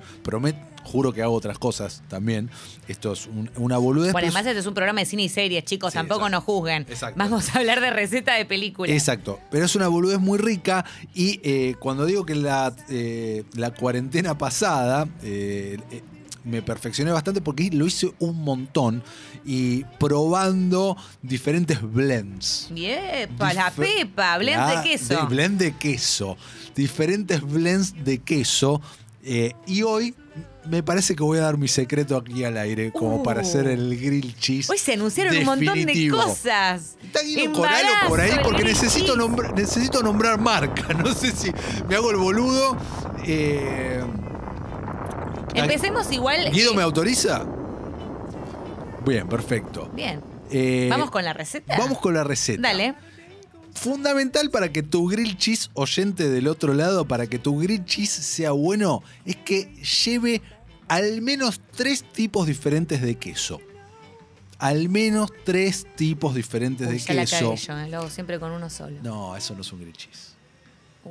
Juro 0.85 1.15
que 1.15 1.23
hago 1.23 1.35
otras 1.35 1.59
cosas 1.59 2.03
también. 2.09 2.51
Esto 2.89 3.15
es 3.15 3.29
una 3.57 3.79
boludez. 3.79 4.13
Bueno, 4.13 4.29
además 4.29 4.47
este 4.47 4.61
es 4.61 4.67
un 4.67 4.75
programa 4.75 5.01
de 5.01 5.07
cine 5.07 5.25
y 5.25 5.29
series, 5.31 5.65
chicos, 5.65 5.95
tampoco 5.95 6.29
nos 6.29 6.45
juzguen. 6.45 6.87
Vamos 7.17 7.55
a 7.55 7.59
hablar 7.59 7.81
de 7.81 7.91
receta 7.91 8.35
de 8.35 8.45
películas. 8.45 8.95
Exacto, 8.95 9.41
pero 9.51 9.65
es 9.65 9.75
una 9.75 9.89
boludez 9.89 10.21
muy 10.21 10.39
rica 10.39 10.85
y 11.15 11.41
eh, 11.43 11.75
cuando 11.81 12.05
digo 12.05 12.27
que 12.27 12.35
la, 12.35 12.75
eh, 12.89 13.45
la 13.55 13.73
cuarentena 13.73 14.37
pasada... 14.39 15.09
Eh, 15.23 15.79
me 16.47 16.61
perfeccioné 16.61 17.11
bastante 17.11 17.41
porque 17.41 17.71
lo 17.73 17.87
hice 17.87 18.13
un 18.19 18.45
montón 18.45 19.03
y 19.47 19.83
probando 19.99 20.95
diferentes 21.23 21.81
blends. 21.81 22.69
Bien, 22.71 23.35
para 23.39 23.55
la 23.55 23.71
pepa, 23.71 24.37
blend 24.37 24.69
de 24.69 24.83
queso. 24.83 25.27
blend 25.27 25.59
de 25.59 25.73
queso. 25.73 26.37
Diferentes 26.75 27.41
blends 27.41 27.95
de 28.05 28.19
queso. 28.19 28.83
y 29.67 29.83
hoy 29.85 30.15
me 30.67 30.83
parece 30.83 31.15
que 31.15 31.23
voy 31.23 31.39
a 31.39 31.43
dar 31.43 31.59
mi 31.59 31.69
secreto 31.69 32.17
aquí 32.17 32.45
al 32.45 32.57
aire, 32.57 32.93
como 32.93 33.23
para 33.23 33.41
uh. 33.41 33.43
hacer 33.43 33.67
el 33.67 33.99
grill 33.99 34.35
cheese. 34.37 34.71
Hoy 34.71 34.79
se 34.79 34.95
anunciaron 34.95 35.37
un 35.37 35.45
montón 35.45 35.85
de 35.85 36.09
cosas. 36.09 36.97
Está 37.03 37.23
Guido 37.23 37.53
Coralo 37.53 37.89
por 38.09 38.21
ahí 38.21 38.33
porque 38.43 38.65
necesito, 38.65 39.17
necesito 39.55 40.03
nombrar 40.03 40.41
marca. 40.41 40.93
No 41.05 41.13
sé 41.13 41.33
si 41.33 41.53
me 41.87 41.97
hago 41.97 42.11
el 42.11 42.17
boludo. 42.17 42.79
Eh, 43.27 44.03
Empecemos 45.55 46.11
igual. 46.13 46.51
¿Guido 46.51 46.73
eh, 46.73 46.77
me 46.77 46.83
autoriza? 46.83 47.45
Bien, 49.05 49.29
perfecto. 49.29 49.91
Bien. 49.93 50.23
Eh, 50.51 50.89
¿Vamos 50.91 51.11
con 51.11 51.25
la 51.25 51.33
receta? 51.33 51.77
Vamos 51.77 51.99
con 51.99 52.15
la 52.15 52.25
receta. 52.25 52.63
Dale. 52.63 52.95
Fundamental 53.75 54.51
para 54.51 54.73
que 54.73 54.83
tu 54.83 55.09
grill 55.09 55.37
cheese 55.37 55.69
oyente 55.75 56.29
del 56.29 56.47
otro 56.47 56.75
lado, 56.75 57.07
para 57.07 57.27
que 57.27 57.39
tu 57.39 57.59
grill 57.59 57.85
cheese 57.85 58.13
sea 58.13 58.53
bueno, 58.53 59.03
es 59.27 59.37
que 59.37 59.75
lleve 60.05 60.43
al 60.89 61.23
menos 61.23 61.61
tres 61.75 62.05
tipos 62.05 62.47
diferentes 62.47 63.01
de 63.03 63.17
queso. 63.17 63.61
Al 64.59 64.89
menos 64.89 65.31
tres 65.45 65.87
tipos 65.97 66.35
diferentes 66.35 66.89
de 66.89 66.97
queso. 66.97 67.55
La 67.67 67.89
yo, 67.89 68.07
¿eh? 68.07 68.11
siempre 68.11 68.39
con 68.39 68.53
uno 68.53 68.71
solo. 68.71 68.99
No, 69.03 69.37
eso 69.37 69.55
no 69.55 69.63
es 69.63 69.73
un 69.73 69.81
grill 69.81 69.97
cheese. 69.97 70.35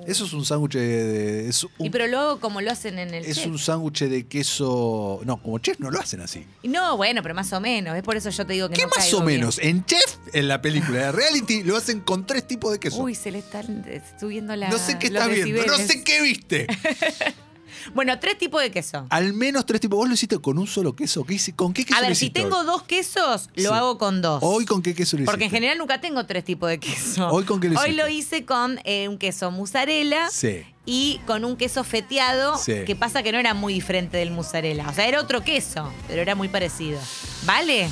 Eso 0.08 0.26
es 0.26 0.34
un 0.34 0.44
sándwich 0.44 0.74
de. 0.74 1.54
y 1.78 1.90
pero 1.92 2.08
luego, 2.08 2.40
como 2.40 2.62
lo 2.62 2.72
hacen 2.72 2.98
en 2.98 3.14
el. 3.14 3.26
Es 3.26 3.46
un 3.46 3.60
sándwich 3.60 4.00
de 4.06 4.26
queso. 4.26 5.22
No, 5.24 5.42
como 5.42 5.60
chef 5.60 5.80
no 5.80 5.92
lo 5.92 6.00
hacen 6.00 6.22
así. 6.22 6.48
No, 6.64 6.98
bueno, 6.98 7.22
pero 7.22 7.36
más 7.36 7.54
o 7.54 7.62
menos. 7.62 7.96
Es 7.96 8.02
por 8.02 8.18
eso 8.18 8.30
yo 8.32 8.46
te 8.46 8.54
digo 8.54 8.70
que 8.70 8.76
¿Qué 8.76 8.88
más 8.88 9.14
o 9.14 9.22
menos? 9.22 9.60
En 9.60 9.86
chef, 9.86 10.18
en 10.34 10.48
la 10.48 10.62
película 10.62 11.00
de 11.00 11.12
reality, 11.12 11.64
lo 11.64 11.78
hacen 11.78 12.00
con 12.00 12.26
tres 12.26 12.48
tipos 12.48 12.72
de 12.72 12.80
queso. 12.80 13.04
Uy, 13.04 13.14
se 13.14 13.32
le 13.32 13.40
están 13.40 13.86
subiendo 14.20 14.56
la. 14.56 14.70
No 14.70 14.80
sé 14.80 14.98
qué 14.98 15.08
está 15.08 15.28
viendo, 15.28 15.64
no 15.66 15.78
sé 15.78 16.04
qué 16.04 16.22
viste. 16.22 16.68
Bueno, 17.94 18.18
tres 18.20 18.38
tipos 18.38 18.62
de 18.62 18.72
queso. 18.72 19.06
Al 19.10 19.34
menos 19.34 19.66
tres 19.66 19.82
tipos. 19.82 19.98
¿Vos 19.98 20.08
lo 20.08 20.14
hiciste 20.14 20.38
con 20.40 20.58
un 20.58 20.68
solo 20.68 20.96
queso? 20.96 21.26
¿Con 21.56 21.74
qué 21.74 21.86
queso? 21.86 21.98
A 21.98 22.02
ver, 22.02 22.16
si 22.16 22.30
tengo 22.30 22.64
dos 22.64 22.84
quesos, 22.84 23.50
lo 23.56 23.74
hago 23.74 23.98
con 23.98 24.22
dos. 24.22 24.40
¿Hoy 24.44 24.66
con 24.66 24.82
qué 24.82 24.94
queso 24.94 25.18
lo 25.18 25.24
hiciste? 25.24 25.32
Porque 25.32 25.46
en 25.46 25.52
general 25.52 25.78
nunca 25.78 26.02
tengo 26.02 26.26
tres 26.26 26.44
tipos 26.44 26.70
de 26.70 26.80
queso. 26.80 27.30
¿Hoy 27.30 27.44
con 27.44 27.60
qué 27.60 27.68
lo 27.68 27.74
hiciste? 27.74 27.90
Hoy 27.90 27.96
lo 27.96 28.08
hice 28.08 28.46
con 28.46 28.80
eh, 28.84 29.08
un 29.08 29.18
queso 29.18 29.52
mozzarella. 29.52 30.30
Sí. 30.30 30.66
Y 30.86 31.22
con 31.26 31.46
un 31.46 31.56
queso 31.56 31.86
feteado, 31.86 32.60
que 32.66 32.96
pasa 33.00 33.24
que 33.24 33.32
no 33.32 33.40
era 33.40 33.54
muy 33.54 33.74
diferente 33.74 34.18
del 34.18 34.32
mozzarella. 34.32 34.90
O 34.90 34.94
sea, 34.94 35.08
era 35.08 35.22
otro 35.22 35.42
queso, 35.42 35.90
pero 36.10 36.22
era 36.22 36.36
muy 36.36 36.50
parecido. 36.50 37.00
¿Vale? 37.46 37.90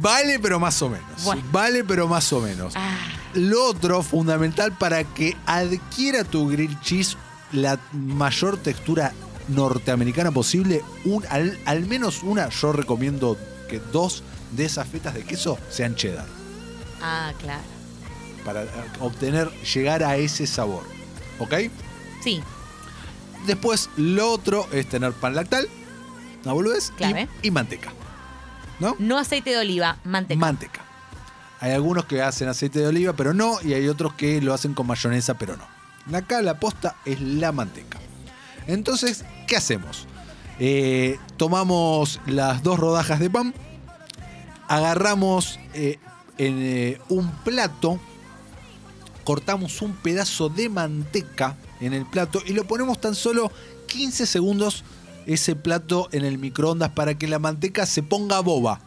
Vale, 0.00 0.38
pero 0.38 0.60
más 0.60 0.80
o 0.82 0.88
menos. 0.88 1.06
Vale, 1.50 1.82
pero 1.82 2.06
más 2.06 2.32
o 2.32 2.40
menos. 2.40 2.74
Ah. 2.76 2.96
Lo 3.34 3.64
otro 3.64 4.02
fundamental 4.02 4.72
para 4.72 5.02
que 5.02 5.36
adquiera 5.46 6.24
tu 6.24 6.48
grill 6.48 6.78
cheese 6.80 7.16
la 7.52 7.78
mayor 7.92 8.58
textura 8.58 9.12
norteamericana 9.48 10.30
posible, 10.30 10.82
un, 11.04 11.24
al, 11.28 11.86
menos 11.86 12.22
una, 12.22 12.48
yo 12.48 12.72
recomiendo 12.72 13.36
que 13.68 13.80
dos 13.80 14.22
de 14.52 14.64
esas 14.64 14.86
fetas 14.88 15.14
de 15.14 15.24
queso 15.24 15.58
sean 15.70 15.94
cheddar. 15.94 16.26
Ah, 17.02 17.32
claro. 17.38 17.62
Para 18.44 18.64
eh, 18.64 18.68
obtener, 19.00 19.50
llegar 19.62 20.02
a 20.02 20.16
ese 20.16 20.46
sabor. 20.46 20.82
¿Ok? 21.38 21.54
Sí. 22.22 22.42
Después, 23.46 23.90
lo 23.96 24.32
otro 24.32 24.66
es 24.72 24.88
tener 24.88 25.12
pan 25.12 25.34
lactal, 25.34 25.68
¿no 26.44 26.54
boludez? 26.54 26.92
Y, 26.98 27.48
y, 27.48 27.50
manteca. 27.50 27.92
¿No? 28.80 28.96
No 28.98 29.18
aceite 29.18 29.50
de 29.50 29.58
oliva, 29.58 29.98
manteca. 30.04 30.38
Manteca. 30.38 30.80
Hay 31.60 31.72
algunos 31.72 32.04
que 32.04 32.22
hacen 32.22 32.48
aceite 32.48 32.78
de 32.78 32.86
oliva, 32.86 33.14
pero 33.14 33.34
no, 33.34 33.58
y 33.62 33.74
hay 33.74 33.88
otros 33.88 34.14
que 34.14 34.40
lo 34.40 34.54
hacen 34.54 34.74
con 34.74 34.86
mayonesa, 34.86 35.34
pero 35.34 35.56
no. 35.56 36.16
Acá 36.16 36.40
la 36.40 36.58
posta 36.58 36.96
es 37.04 37.20
la 37.20 37.52
manteca. 37.52 37.98
Entonces, 38.66 39.24
¿qué 39.48 39.56
hacemos? 39.56 40.06
Eh, 40.60 41.18
tomamos 41.36 42.20
las 42.26 42.62
dos 42.62 42.78
rodajas 42.78 43.18
de 43.18 43.30
pan, 43.30 43.54
agarramos 44.68 45.58
eh, 45.74 45.98
en 46.36 46.58
eh, 46.62 47.00
un 47.08 47.30
plato, 47.42 47.98
cortamos 49.24 49.82
un 49.82 49.94
pedazo 49.94 50.48
de 50.48 50.68
manteca 50.68 51.56
en 51.80 51.94
el 51.94 52.06
plato 52.06 52.42
y 52.46 52.52
lo 52.52 52.64
ponemos 52.64 53.00
tan 53.00 53.14
solo 53.14 53.50
15 53.86 54.26
segundos 54.26 54.84
ese 55.26 55.56
plato 55.56 56.08
en 56.12 56.24
el 56.24 56.38
microondas 56.38 56.90
para 56.90 57.16
que 57.16 57.26
la 57.26 57.38
manteca 57.38 57.86
se 57.86 58.02
ponga 58.02 58.40
boba. 58.40 58.80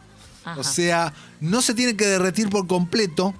O 0.56 0.64
sea, 0.64 1.14
no 1.40 1.62
se 1.62 1.72
tiene 1.72 1.96
que 1.96 2.06
derretir 2.06 2.50
por 2.50 2.66
completo, 2.66 3.32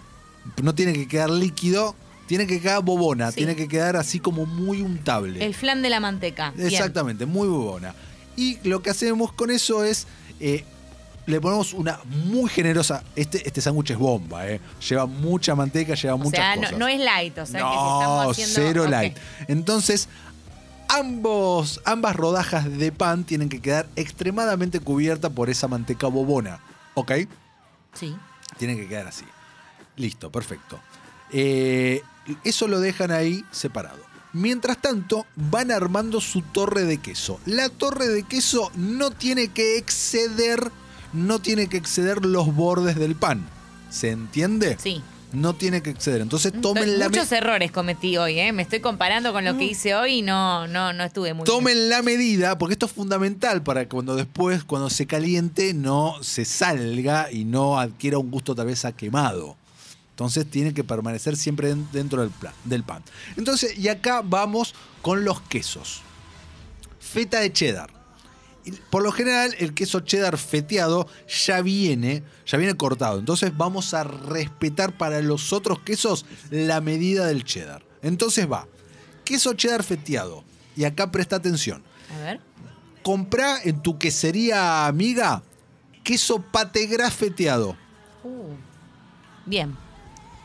no 0.62 0.74
tiene 0.74 0.92
que 0.92 1.08
quedar 1.08 1.30
líquido, 1.30 1.96
tiene 2.32 2.46
que 2.46 2.62
quedar 2.62 2.82
bobona, 2.82 3.30
tiene 3.30 3.54
que 3.54 3.68
quedar 3.68 3.94
así 3.94 4.18
como 4.18 4.46
muy 4.46 4.80
untable. 4.80 5.44
El 5.44 5.52
flan 5.52 5.82
de 5.82 5.90
la 5.90 6.00
manteca. 6.00 6.54
Exactamente, 6.56 7.26
muy 7.26 7.46
bobona. 7.46 7.94
Y 8.36 8.56
lo 8.66 8.80
que 8.80 8.88
hacemos 8.88 9.34
con 9.34 9.50
eso 9.50 9.84
es. 9.84 10.06
Eh, 10.40 10.64
le 11.26 11.42
ponemos 11.42 11.74
una 11.74 12.00
muy 12.06 12.48
generosa. 12.48 13.04
Este, 13.16 13.46
este 13.46 13.60
sándwich 13.60 13.90
es 13.90 13.98
bomba, 13.98 14.48
¿eh? 14.48 14.62
Lleva 14.88 15.04
mucha 15.04 15.54
manteca, 15.54 15.94
lleva 15.94 16.16
muchas 16.16 16.40
sea, 16.40 16.54
cosas. 16.54 16.72
No, 16.72 16.78
no 16.78 16.88
es 16.88 17.00
light, 17.00 17.36
o 17.36 17.44
sea 17.44 17.60
no, 17.60 17.66
que 17.66 17.76
si 17.76 17.84
estamos 17.84 18.30
haciendo. 18.30 18.54
Cero 18.54 18.88
light. 18.88 19.18
Entonces, 19.48 20.08
ambos, 20.88 21.82
ambas 21.84 22.16
rodajas 22.16 22.78
de 22.78 22.92
pan 22.92 23.24
tienen 23.24 23.50
que 23.50 23.60
quedar 23.60 23.88
extremadamente 23.94 24.80
cubiertas 24.80 25.32
por 25.32 25.50
esa 25.50 25.68
manteca 25.68 26.06
bobona. 26.06 26.60
¿Ok? 26.94 27.12
Sí. 27.92 28.16
Tienen 28.56 28.78
que 28.78 28.88
quedar 28.88 29.06
así. 29.06 29.26
Listo, 29.96 30.32
perfecto. 30.32 30.80
Eh, 31.30 32.02
eso 32.44 32.68
lo 32.68 32.80
dejan 32.80 33.10
ahí 33.10 33.44
separado. 33.50 34.12
Mientras 34.32 34.78
tanto, 34.80 35.26
van 35.36 35.70
armando 35.70 36.20
su 36.20 36.40
torre 36.40 36.84
de 36.84 36.98
queso. 36.98 37.38
La 37.44 37.68
torre 37.68 38.08
de 38.08 38.22
queso 38.22 38.70
no 38.76 39.10
tiene 39.10 39.48
que 39.48 39.76
exceder, 39.76 40.70
no 41.12 41.40
tiene 41.40 41.68
que 41.68 41.76
exceder 41.76 42.24
los 42.24 42.54
bordes 42.54 42.96
del 42.96 43.14
pan. 43.14 43.46
¿Se 43.90 44.10
entiende? 44.10 44.78
Sí. 44.80 45.02
No 45.34 45.54
tiene 45.54 45.82
que 45.82 45.90
exceder. 45.90 46.22
Entonces 46.22 46.52
tomen 46.60 46.98
la 46.98 47.08
Muchos 47.08 47.30
errores 47.32 47.72
cometí 47.72 48.16
hoy, 48.16 48.38
¿eh? 48.38 48.52
Me 48.52 48.62
estoy 48.62 48.80
comparando 48.80 49.32
con 49.32 49.44
lo 49.44 49.56
que 49.56 49.64
hice 49.64 49.94
hoy 49.94 50.18
y 50.18 50.22
no, 50.22 50.66
no, 50.66 50.92
no 50.92 51.04
estuve 51.04 51.34
muy 51.34 51.44
Tomen 51.44 51.88
la 51.88 52.02
medida, 52.02 52.56
porque 52.58 52.74
esto 52.74 52.86
es 52.86 52.92
fundamental 52.92 53.62
para 53.62 53.82
que 53.82 53.88
cuando 53.88 54.14
después, 54.14 54.64
cuando 54.64 54.88
se 54.88 55.06
caliente, 55.06 55.74
no 55.74 56.16
se 56.22 56.44
salga 56.44 57.30
y 57.30 57.44
no 57.44 57.78
adquiera 57.78 58.18
un 58.18 58.30
gusto 58.30 58.54
tal 58.54 58.66
vez 58.66 58.84
a 58.84 58.92
quemado. 58.92 59.56
Entonces 60.12 60.47
tiene 60.49 60.75
que 60.75 60.85
permanecer 60.85 61.37
siempre 61.37 61.75
dentro 61.92 62.23
del, 62.23 62.31
del 62.64 62.85
pan. 62.85 63.02
Entonces, 63.37 63.78
y 63.78 63.88
acá 63.88 64.23
vamos 64.23 64.75
con 65.00 65.25
los 65.25 65.40
quesos. 65.42 66.02
Feta 67.00 67.40
de 67.40 67.52
cheddar. 67.52 67.90
Por 68.90 69.02
lo 69.02 69.11
general, 69.11 69.54
el 69.59 69.75
queso 69.75 70.00
cheddar 70.00 70.38
feteado 70.38 71.09
ya 71.26 71.62
viene, 71.62 72.23
ya 72.47 72.59
viene 72.59 72.76
cortado. 72.76 73.19
Entonces 73.19 73.57
vamos 73.57 73.92
a 73.95 74.04
respetar 74.04 74.97
para 74.97 75.21
los 75.21 75.52
otros 75.52 75.81
quesos 75.81 76.26
la 76.50 76.81
medida 76.81 77.26
del 77.26 77.42
cheddar. 77.45 77.83
Entonces 78.02 78.50
va, 78.50 78.69
queso 79.25 79.54
cheddar 79.54 79.83
feteado. 79.83 80.45
Y 80.76 80.85
acá 80.85 81.11
presta 81.11 81.37
atención. 81.37 81.83
A 82.14 82.25
ver. 82.25 82.40
Comprá 83.02 83.61
en 83.62 83.83
tu 83.83 83.99
quesería 83.99 84.87
amiga 84.87 85.42
queso 86.04 86.40
pategras 86.40 87.12
feteado. 87.12 87.76
Uh, 88.23 88.54
bien. 89.45 89.76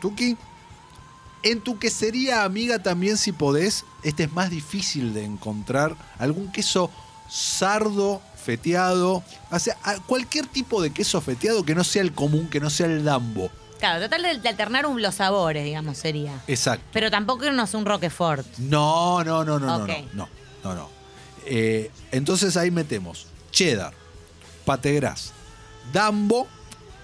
Tuki. 0.00 0.36
En 1.42 1.60
tu 1.60 1.78
quesería 1.78 2.42
amiga 2.42 2.82
también 2.82 3.16
si 3.16 3.30
podés, 3.30 3.84
este 4.02 4.24
es 4.24 4.32
más 4.32 4.50
difícil 4.50 5.14
de 5.14 5.24
encontrar, 5.24 5.96
algún 6.18 6.50
queso 6.50 6.90
sardo 7.28 8.20
feteado, 8.42 9.22
o 9.50 9.58
sea, 9.58 9.76
cualquier 10.06 10.46
tipo 10.46 10.82
de 10.82 10.90
queso 10.90 11.20
feteado 11.20 11.64
que 11.64 11.74
no 11.74 11.84
sea 11.84 12.02
el 12.02 12.12
común, 12.12 12.48
que 12.48 12.58
no 12.58 12.70
sea 12.70 12.86
el 12.86 13.04
dambo. 13.04 13.50
Claro, 13.78 14.00
tratar 14.08 14.40
de, 14.40 14.48
alternar 14.48 14.84
los 14.84 15.14
sabores, 15.14 15.64
digamos, 15.64 15.98
sería. 15.98 16.40
Exacto. 16.48 16.84
Pero 16.92 17.10
tampoco 17.10 17.50
no 17.52 17.62
es 17.62 17.74
un 17.74 17.86
Roquefort. 17.86 18.46
No, 18.58 19.22
no, 19.22 19.44
no, 19.44 19.58
no, 19.58 19.78
no, 19.78 19.86
no, 19.86 20.28
no, 20.64 20.74
no. 20.74 20.88
Eh, 21.46 21.90
entonces 22.10 22.56
ahí 22.56 22.70
metemos 22.70 23.26
cheddar, 23.52 23.94
pategras, 24.64 25.32
dambo 25.92 26.48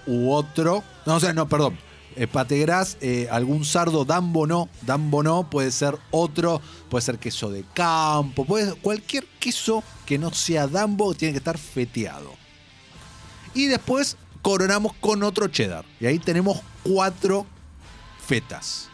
u 0.06 0.32
otro. 0.32 0.82
No, 1.06 1.16
o 1.16 1.20
sea, 1.20 1.32
no, 1.32 1.48
perdón. 1.48 1.78
Eh, 2.16 2.28
pategras, 2.28 2.96
eh, 3.00 3.26
algún 3.30 3.64
sardo, 3.64 4.04
dambo 4.04 4.46
no, 4.46 4.68
dambo 4.82 5.24
no, 5.24 5.50
puede 5.50 5.72
ser 5.72 5.98
otro, 6.12 6.60
puede 6.88 7.02
ser 7.02 7.18
queso 7.18 7.50
de 7.50 7.64
campo, 7.74 8.44
puede 8.44 8.72
cualquier 8.74 9.26
queso 9.40 9.82
que 10.06 10.16
no 10.16 10.32
sea 10.32 10.68
dambo 10.68 11.14
tiene 11.14 11.32
que 11.32 11.38
estar 11.38 11.58
feteado. 11.58 12.32
Y 13.52 13.66
después 13.66 14.16
coronamos 14.42 14.92
con 15.00 15.22
otro 15.24 15.48
cheddar. 15.48 15.84
Y 15.98 16.06
ahí 16.06 16.18
tenemos 16.18 16.60
cuatro 16.84 17.46
fetas. 18.24 18.88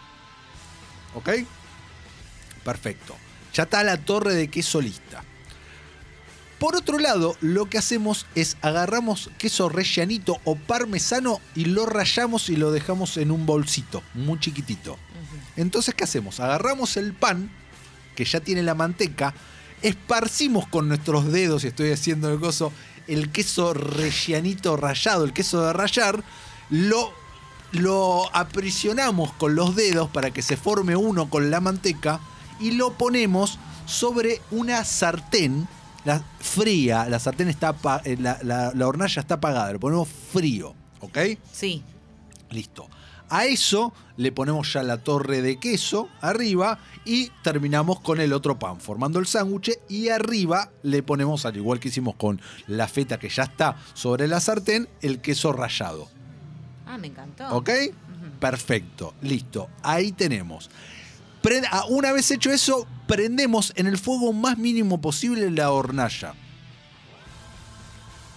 ¿Ok? 1.15 1.31
Perfecto. 2.65 3.17
Ya 3.53 3.65
está 3.65 3.83
la 3.83 3.99
torre 3.99 4.35
de 4.35 4.49
queso 4.49 4.81
lista. 4.81 5.25
Por 6.61 6.77
otro 6.77 6.99
lado, 6.99 7.39
lo 7.41 7.71
que 7.71 7.79
hacemos 7.79 8.27
es 8.35 8.59
agarramos 8.61 9.31
queso 9.39 9.71
rellanito 9.71 10.37
o 10.45 10.57
parmesano 10.57 11.41
y 11.55 11.65
lo 11.65 11.87
rayamos 11.87 12.51
y 12.51 12.57
lo 12.57 12.71
dejamos 12.71 13.17
en 13.17 13.31
un 13.31 13.47
bolsito 13.47 14.03
muy 14.13 14.39
chiquitito. 14.41 14.99
Entonces, 15.57 15.95
¿qué 15.95 16.05
hacemos? 16.05 16.39
Agarramos 16.39 16.99
el 16.99 17.15
pan, 17.15 17.51
que 18.15 18.27
ya 18.27 18.41
tiene 18.41 18.63
la 18.63 18.75
manteca, 18.75 19.33
esparcimos 19.81 20.69
con 20.69 20.87
nuestros 20.87 21.33
dedos, 21.33 21.65
y 21.65 21.69
estoy 21.69 21.93
haciendo 21.93 22.31
el 22.31 22.37
gozo, 22.37 22.75
el 23.09 23.33
queso 23.33 23.73
rellanito 23.73 24.77
rallado, 24.77 25.25
el 25.25 25.33
queso 25.33 25.63
de 25.65 25.73
rallar, 25.73 26.23
lo, 26.69 27.11
lo 27.73 28.29
aprisionamos 28.37 29.33
con 29.33 29.55
los 29.55 29.77
dedos 29.77 30.11
para 30.11 30.31
que 30.31 30.43
se 30.43 30.59
forme 30.59 30.95
uno 30.95 31.31
con 31.31 31.51
la 31.51 31.61
manteca 31.61 32.21
y 32.61 32.73
lo 32.73 32.93
ponemos 32.99 33.59
sobre 33.87 34.43
una 34.51 34.85
sartén 34.85 35.67
la, 36.05 36.23
fría, 36.39 37.09
la 37.09 37.19
sartén 37.19 37.49
está, 37.49 37.75
eh, 38.05 38.17
la, 38.19 38.39
la, 38.75 38.87
hornalla 38.87 39.21
está 39.21 39.35
apagada, 39.35 39.73
lo 39.73 39.81
ponemos 39.81 40.09
frío, 40.09 40.75
¿ok? 41.01 41.19
Sí. 41.53 41.83
Listo. 42.51 42.89
A 43.29 43.47
eso 43.47 43.93
le 44.17 44.33
ponemos 44.33 44.73
ya 44.73 44.83
la 44.83 44.99
torre 44.99 45.41
de 45.41 45.61
queso 45.61 46.09
arriba 46.21 46.81
y 47.05 47.29
terminamos 47.45 48.01
con 48.01 48.21
el 48.21 48.33
otro 48.33 48.59
pan, 48.59 48.81
formando 48.81 49.21
el 49.21 49.27
sándwich 49.27 49.79
y 49.89 50.09
arriba 50.09 50.71
le 50.83 51.05
ponemos, 51.05 51.47
al 51.47 51.57
igual 51.57 51.79
que 51.79 51.89
hicimos 51.89 52.17
con 52.17 52.41
la 52.67 52.89
feta 52.89 53.21
que 53.21 53.29
ya 53.29 53.45
está 53.45 53.77
sobre 53.95 54.27
la 54.27 54.41
sartén, 54.41 54.89
el 55.01 55.21
queso 55.21 55.53
rallado. 55.53 56.09
Ah, 56.87 56.99
me 56.99 57.07
encantó. 57.07 57.55
¿Ok? 57.55 57.71
Perfecto, 58.41 59.15
listo. 59.23 59.69
Ahí 59.85 60.11
tenemos. 60.11 60.69
Ah, 61.71 61.85
una 61.89 62.13
vez 62.13 62.31
hecho 62.31 62.51
eso, 62.51 62.87
prendemos 63.07 63.73
en 63.77 63.87
el 63.87 63.99
fuego 63.99 64.33
más 64.33 64.59
mínimo 64.59 65.01
posible 65.01 65.51
la 65.51 65.71
hornalla. 65.71 66.35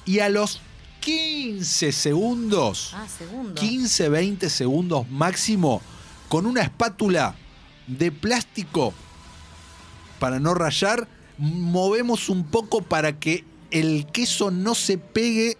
Y 0.05 0.19
a 0.19 0.29
los 0.29 0.61
15 1.01 1.91
segundos, 1.91 2.95
15, 3.55 4.09
20 4.09 4.49
segundos 4.49 5.09
máximo, 5.09 5.81
con 6.29 6.45
una 6.45 6.61
espátula 6.61 7.35
de 7.87 8.11
plástico 8.11 8.93
para 10.19 10.39
no 10.39 10.53
rayar, 10.53 11.07
movemos 11.37 12.29
un 12.29 12.45
poco 12.45 12.81
para 12.81 13.19
que 13.19 13.43
el 13.71 14.05
queso 14.07 14.51
no 14.51 14.75
se 14.75 14.97
pegue 14.97 15.57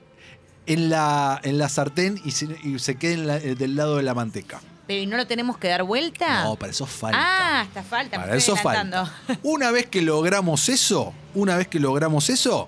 en 0.66 0.90
la, 0.90 1.42
en 1.44 1.58
la 1.58 1.68
sartén 1.68 2.22
y 2.24 2.32
se, 2.32 2.96
quede 2.96 3.52
eh, 3.52 3.56
del 3.56 3.76
lado 3.76 3.98
de 3.98 4.04
la 4.04 4.14
manteca. 4.14 4.62
Pero 4.88 5.02
¿y 5.02 5.06
no 5.06 5.16
lo 5.16 5.26
tenemos 5.26 5.58
que 5.58 5.70
dar 5.70 5.84
vuelta? 5.84 6.44
No, 6.44 6.56
para 6.56 6.72
eso 6.72 6.86
falta. 6.86 7.18
Ah, 7.20 7.64
está 7.64 7.84
falta. 7.84 8.18
Para 8.18 8.36
eso 8.36 8.56
falta. 8.56 9.12
Una 9.44 9.72
vez 9.72 9.86
que 9.88 10.02
logramos 10.02 10.68
eso, 10.70 11.14
una 11.34 11.56
vez 11.56 11.68
que 11.68 11.80
logramos 11.80 12.30
eso, 12.30 12.68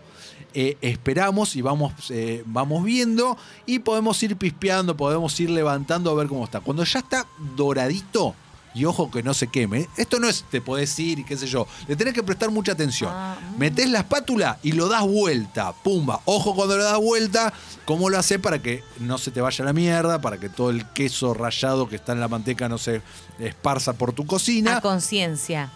eh, 0.53 0.77
esperamos 0.81 1.57
y 1.57 1.61
vamos, 1.61 1.93
eh, 2.09 2.41
vamos 2.45 2.83
viendo 2.85 3.37
y 3.65 3.79
podemos 3.79 4.21
ir 4.23 4.37
pispeando, 4.37 4.95
podemos 4.95 5.37
ir 5.41 5.49
levantando 5.49 6.09
a 6.09 6.13
ver 6.13 6.27
cómo 6.27 6.45
está. 6.45 6.61
Cuando 6.61 6.85
ya 6.85 6.99
está 6.99 7.27
doradito, 7.57 8.33
y 8.75 8.83
ojo 8.83 9.09
que 9.09 9.23
no 9.23 9.33
se 9.33 9.47
queme. 9.47 9.87
Esto 9.95 10.19
no 10.19 10.27
es 10.27 10.43
te 10.51 10.59
podés 10.61 10.99
ir 10.99 11.19
y 11.19 11.23
qué 11.23 11.37
sé 11.37 11.47
yo. 11.47 11.65
Le 11.87 11.95
tenés 11.95 12.13
que 12.13 12.21
prestar 12.21 12.51
mucha 12.51 12.73
atención. 12.73 13.09
Ah, 13.13 13.37
mm. 13.39 13.57
Metés 13.57 13.89
la 13.89 13.99
espátula 13.99 14.59
y 14.61 14.73
lo 14.73 14.89
das 14.89 15.03
vuelta. 15.03 15.71
Pumba. 15.71 16.21
Ojo 16.25 16.53
cuando 16.53 16.77
lo 16.77 16.83
das 16.83 16.99
vuelta. 16.99 17.53
¿Cómo 17.85 18.09
lo 18.09 18.19
haces 18.19 18.37
para 18.39 18.61
que 18.61 18.83
no 18.99 19.17
se 19.17 19.31
te 19.31 19.39
vaya 19.39 19.63
la 19.63 19.71
mierda? 19.71 20.19
Para 20.19 20.37
que 20.37 20.49
todo 20.49 20.69
el 20.69 20.85
queso 20.89 21.33
rallado 21.33 21.87
que 21.87 21.95
está 21.95 22.11
en 22.11 22.19
la 22.19 22.27
manteca 22.27 22.67
no 22.67 22.77
se 22.77 23.01
esparza 23.39 23.93
por 23.93 24.11
tu 24.11 24.25
cocina. 24.25 24.77
A 24.77 24.81
conciencia. 24.81 25.71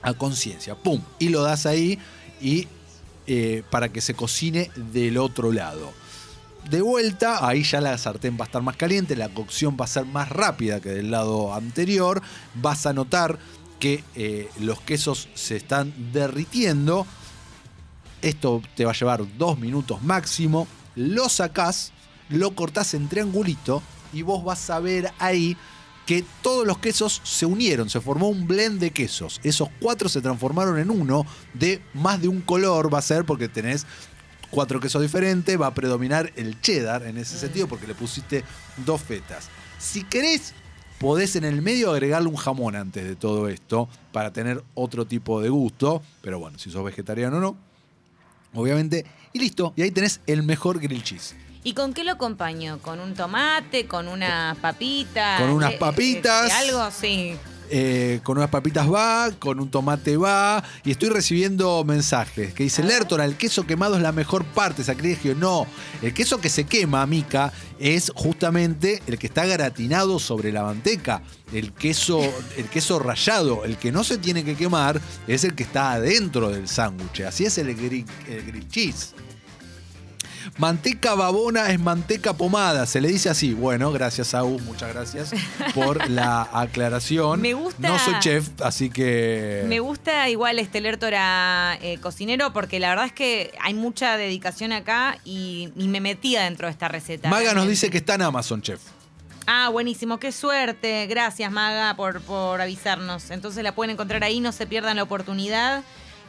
A 0.00 0.14
conciencia. 0.14 0.76
Pum. 0.76 1.02
Y 1.18 1.30
lo 1.30 1.42
das 1.42 1.66
ahí 1.66 1.98
y 2.40 2.68
eh, 3.26 3.64
para 3.70 3.88
que 3.88 4.00
se 4.00 4.14
cocine 4.14 4.70
del 4.76 5.18
otro 5.18 5.50
lado 5.50 6.03
de 6.70 6.80
vuelta, 6.80 7.46
ahí 7.46 7.62
ya 7.62 7.80
la 7.80 7.96
sartén 7.98 8.36
va 8.38 8.44
a 8.44 8.46
estar 8.46 8.62
más 8.62 8.76
caliente, 8.76 9.16
la 9.16 9.28
cocción 9.28 9.76
va 9.78 9.84
a 9.84 9.88
ser 9.88 10.06
más 10.06 10.28
rápida 10.28 10.80
que 10.80 10.90
del 10.90 11.10
lado 11.10 11.54
anterior, 11.54 12.22
vas 12.54 12.86
a 12.86 12.92
notar 12.92 13.38
que 13.78 14.02
eh, 14.14 14.48
los 14.60 14.80
quesos 14.80 15.28
se 15.34 15.56
están 15.56 15.92
derritiendo, 16.12 17.06
esto 18.22 18.62
te 18.74 18.84
va 18.84 18.92
a 18.92 18.94
llevar 18.94 19.24
dos 19.36 19.58
minutos 19.58 20.02
máximo, 20.02 20.66
lo 20.96 21.28
sacás, 21.28 21.92
lo 22.30 22.54
cortás 22.54 22.94
en 22.94 23.08
triangulito 23.08 23.82
y 24.12 24.22
vos 24.22 24.42
vas 24.44 24.70
a 24.70 24.80
ver 24.80 25.12
ahí 25.18 25.56
que 26.06 26.24
todos 26.42 26.66
los 26.66 26.78
quesos 26.78 27.20
se 27.24 27.46
unieron, 27.46 27.88
se 27.88 28.00
formó 28.00 28.28
un 28.28 28.46
blend 28.46 28.78
de 28.78 28.90
quesos. 28.90 29.40
Esos 29.42 29.68
cuatro 29.80 30.08
se 30.08 30.20
transformaron 30.20 30.78
en 30.78 30.90
uno 30.90 31.24
de 31.54 31.82
más 31.94 32.20
de 32.20 32.28
un 32.28 32.40
color, 32.40 32.92
va 32.92 32.98
a 32.98 33.02
ser 33.02 33.24
porque 33.24 33.48
tenés 33.48 33.86
cuatro 34.50 34.80
quesos 34.80 35.02
diferentes, 35.02 35.60
va 35.60 35.68
a 35.68 35.74
predominar 35.74 36.32
el 36.36 36.60
cheddar 36.60 37.04
en 37.04 37.18
ese 37.18 37.38
sentido 37.38 37.66
porque 37.68 37.86
le 37.86 37.94
pusiste 37.94 38.44
dos 38.84 39.02
fetas. 39.02 39.48
Si 39.78 40.04
querés, 40.04 40.54
podés 40.98 41.36
en 41.36 41.44
el 41.44 41.62
medio 41.62 41.90
agregarle 41.90 42.28
un 42.28 42.36
jamón 42.36 42.76
antes 42.76 43.04
de 43.04 43.16
todo 43.16 43.48
esto 43.48 43.88
para 44.12 44.32
tener 44.32 44.62
otro 44.74 45.06
tipo 45.06 45.40
de 45.40 45.48
gusto, 45.48 46.02
pero 46.22 46.38
bueno, 46.38 46.58
si 46.58 46.70
sos 46.70 46.84
vegetariano 46.84 47.36
o 47.36 47.40
no, 47.40 47.56
obviamente, 48.54 49.04
y 49.32 49.38
listo, 49.38 49.72
y 49.76 49.82
ahí 49.82 49.90
tenés 49.90 50.20
el 50.26 50.42
mejor 50.42 50.80
grill 50.80 51.02
cheese. 51.02 51.36
¿Y 51.62 51.72
con 51.72 51.94
qué 51.94 52.04
lo 52.04 52.12
acompaño? 52.12 52.78
¿Con 52.80 53.00
un 53.00 53.14
tomate? 53.14 53.86
¿Con 53.86 54.06
una 54.06 54.54
papita? 54.60 55.38
Con 55.38 55.48
unas 55.48 55.72
papitas. 55.74 56.50
Eh, 56.50 56.52
algo 56.52 56.80
así. 56.80 57.36
Eh, 57.70 58.20
con 58.22 58.36
unas 58.36 58.50
papitas 58.50 58.92
va, 58.92 59.30
con 59.38 59.58
un 59.58 59.70
tomate 59.70 60.16
va, 60.16 60.62
y 60.84 60.90
estoy 60.90 61.08
recibiendo 61.08 61.82
mensajes 61.84 62.52
que 62.52 62.64
dice, 62.64 62.82
Lertora, 62.82 63.24
el 63.24 63.36
queso 63.36 63.66
quemado 63.66 63.96
es 63.96 64.02
la 64.02 64.12
mejor 64.12 64.44
parte, 64.44 64.84
sacrilegio. 64.84 65.34
No, 65.34 65.66
el 66.02 66.12
queso 66.12 66.40
que 66.40 66.50
se 66.50 66.64
quema, 66.64 67.06
Mica, 67.06 67.52
es 67.78 68.12
justamente 68.14 69.02
el 69.06 69.18
que 69.18 69.26
está 69.26 69.46
gratinado 69.46 70.18
sobre 70.18 70.52
la 70.52 70.62
manteca. 70.62 71.22
El 71.52 71.72
queso, 71.72 72.20
el 72.56 72.66
queso 72.66 72.98
rallado, 72.98 73.64
el 73.64 73.76
que 73.76 73.92
no 73.92 74.04
se 74.04 74.18
tiene 74.18 74.44
que 74.44 74.56
quemar, 74.56 75.00
es 75.26 75.44
el 75.44 75.54
que 75.54 75.62
está 75.62 75.92
adentro 75.92 76.50
del 76.50 76.68
sándwich. 76.68 77.22
Así 77.22 77.44
es 77.44 77.58
el 77.58 77.74
grill, 77.74 78.04
el 78.28 78.44
grill 78.44 78.68
cheese. 78.68 79.14
Manteca 80.58 81.14
babona 81.14 81.70
es 81.70 81.80
manteca 81.80 82.34
pomada, 82.34 82.86
se 82.86 83.00
le 83.00 83.08
dice 83.08 83.30
así. 83.30 83.54
Bueno, 83.54 83.92
gracias, 83.92 84.28
Saúl, 84.28 84.62
muchas 84.62 84.92
gracias 84.92 85.30
por 85.74 86.08
la 86.10 86.42
aclaración. 86.52 87.40
Me 87.40 87.54
gusta. 87.54 87.88
No 87.88 87.98
soy 87.98 88.14
chef, 88.20 88.48
así 88.62 88.90
que. 88.90 89.64
Me 89.68 89.80
gusta 89.80 90.28
igual 90.28 90.58
este 90.58 90.80
Lertora 90.80 91.78
eh, 91.80 91.98
cocinero 91.98 92.52
porque 92.52 92.80
la 92.80 92.90
verdad 92.90 93.06
es 93.06 93.12
que 93.12 93.52
hay 93.60 93.74
mucha 93.74 94.16
dedicación 94.16 94.72
acá 94.72 95.18
y, 95.24 95.72
me 95.76 96.00
metía 96.00 96.42
dentro 96.42 96.66
de 96.66 96.72
esta 96.72 96.88
receta. 96.88 97.28
Maga 97.28 97.54
nos 97.54 97.68
dice 97.68 97.90
que 97.90 97.98
está 97.98 98.14
en 98.14 98.22
Amazon, 98.22 98.60
chef. 98.62 98.80
Ah, 99.46 99.68
buenísimo, 99.68 100.18
qué 100.18 100.32
suerte. 100.32 101.06
Gracias, 101.06 101.52
Maga, 101.52 101.94
por, 101.96 102.20
por 102.22 102.60
avisarnos. 102.60 103.30
Entonces 103.30 103.62
la 103.62 103.74
pueden 103.74 103.92
encontrar 103.92 104.24
ahí, 104.24 104.40
no 104.40 104.52
se 104.52 104.66
pierdan 104.66 104.96
la 104.96 105.02
oportunidad. 105.02 105.84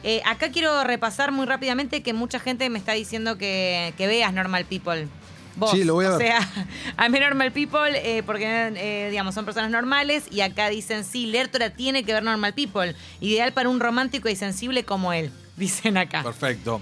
Eh, 0.08 0.22
acá 0.24 0.52
quiero 0.52 0.84
repasar 0.84 1.32
muy 1.32 1.46
rápidamente 1.46 2.00
que 2.00 2.12
mucha 2.12 2.38
gente 2.38 2.70
me 2.70 2.78
está 2.78 2.92
diciendo 2.92 3.36
que, 3.38 3.92
veas 3.98 4.32
Normal 4.32 4.64
People. 4.64 5.08
Vos, 5.56 5.72
sí, 5.72 5.82
lo 5.82 5.94
voy 5.94 6.04
a 6.04 6.10
ver. 6.10 6.16
O 6.16 6.20
sea, 6.20 6.48
a 6.96 7.08
mí 7.08 7.18
Normal 7.18 7.50
People, 7.50 7.90
eh, 7.92 8.22
porque, 8.22 8.46
eh, 8.76 9.08
digamos, 9.10 9.34
son 9.34 9.44
personas 9.44 9.72
normales 9.72 10.26
y 10.30 10.42
acá 10.42 10.68
dicen, 10.68 11.02
sí, 11.02 11.26
Lertora 11.26 11.70
tiene 11.70 12.04
que 12.04 12.12
ver 12.12 12.22
Normal 12.22 12.54
People. 12.54 12.94
Ideal 13.18 13.52
para 13.52 13.68
un 13.68 13.80
romántico 13.80 14.28
y 14.28 14.36
sensible 14.36 14.84
como 14.84 15.12
él, 15.12 15.32
dicen 15.56 15.96
acá. 15.96 16.22
Perfecto. 16.22 16.80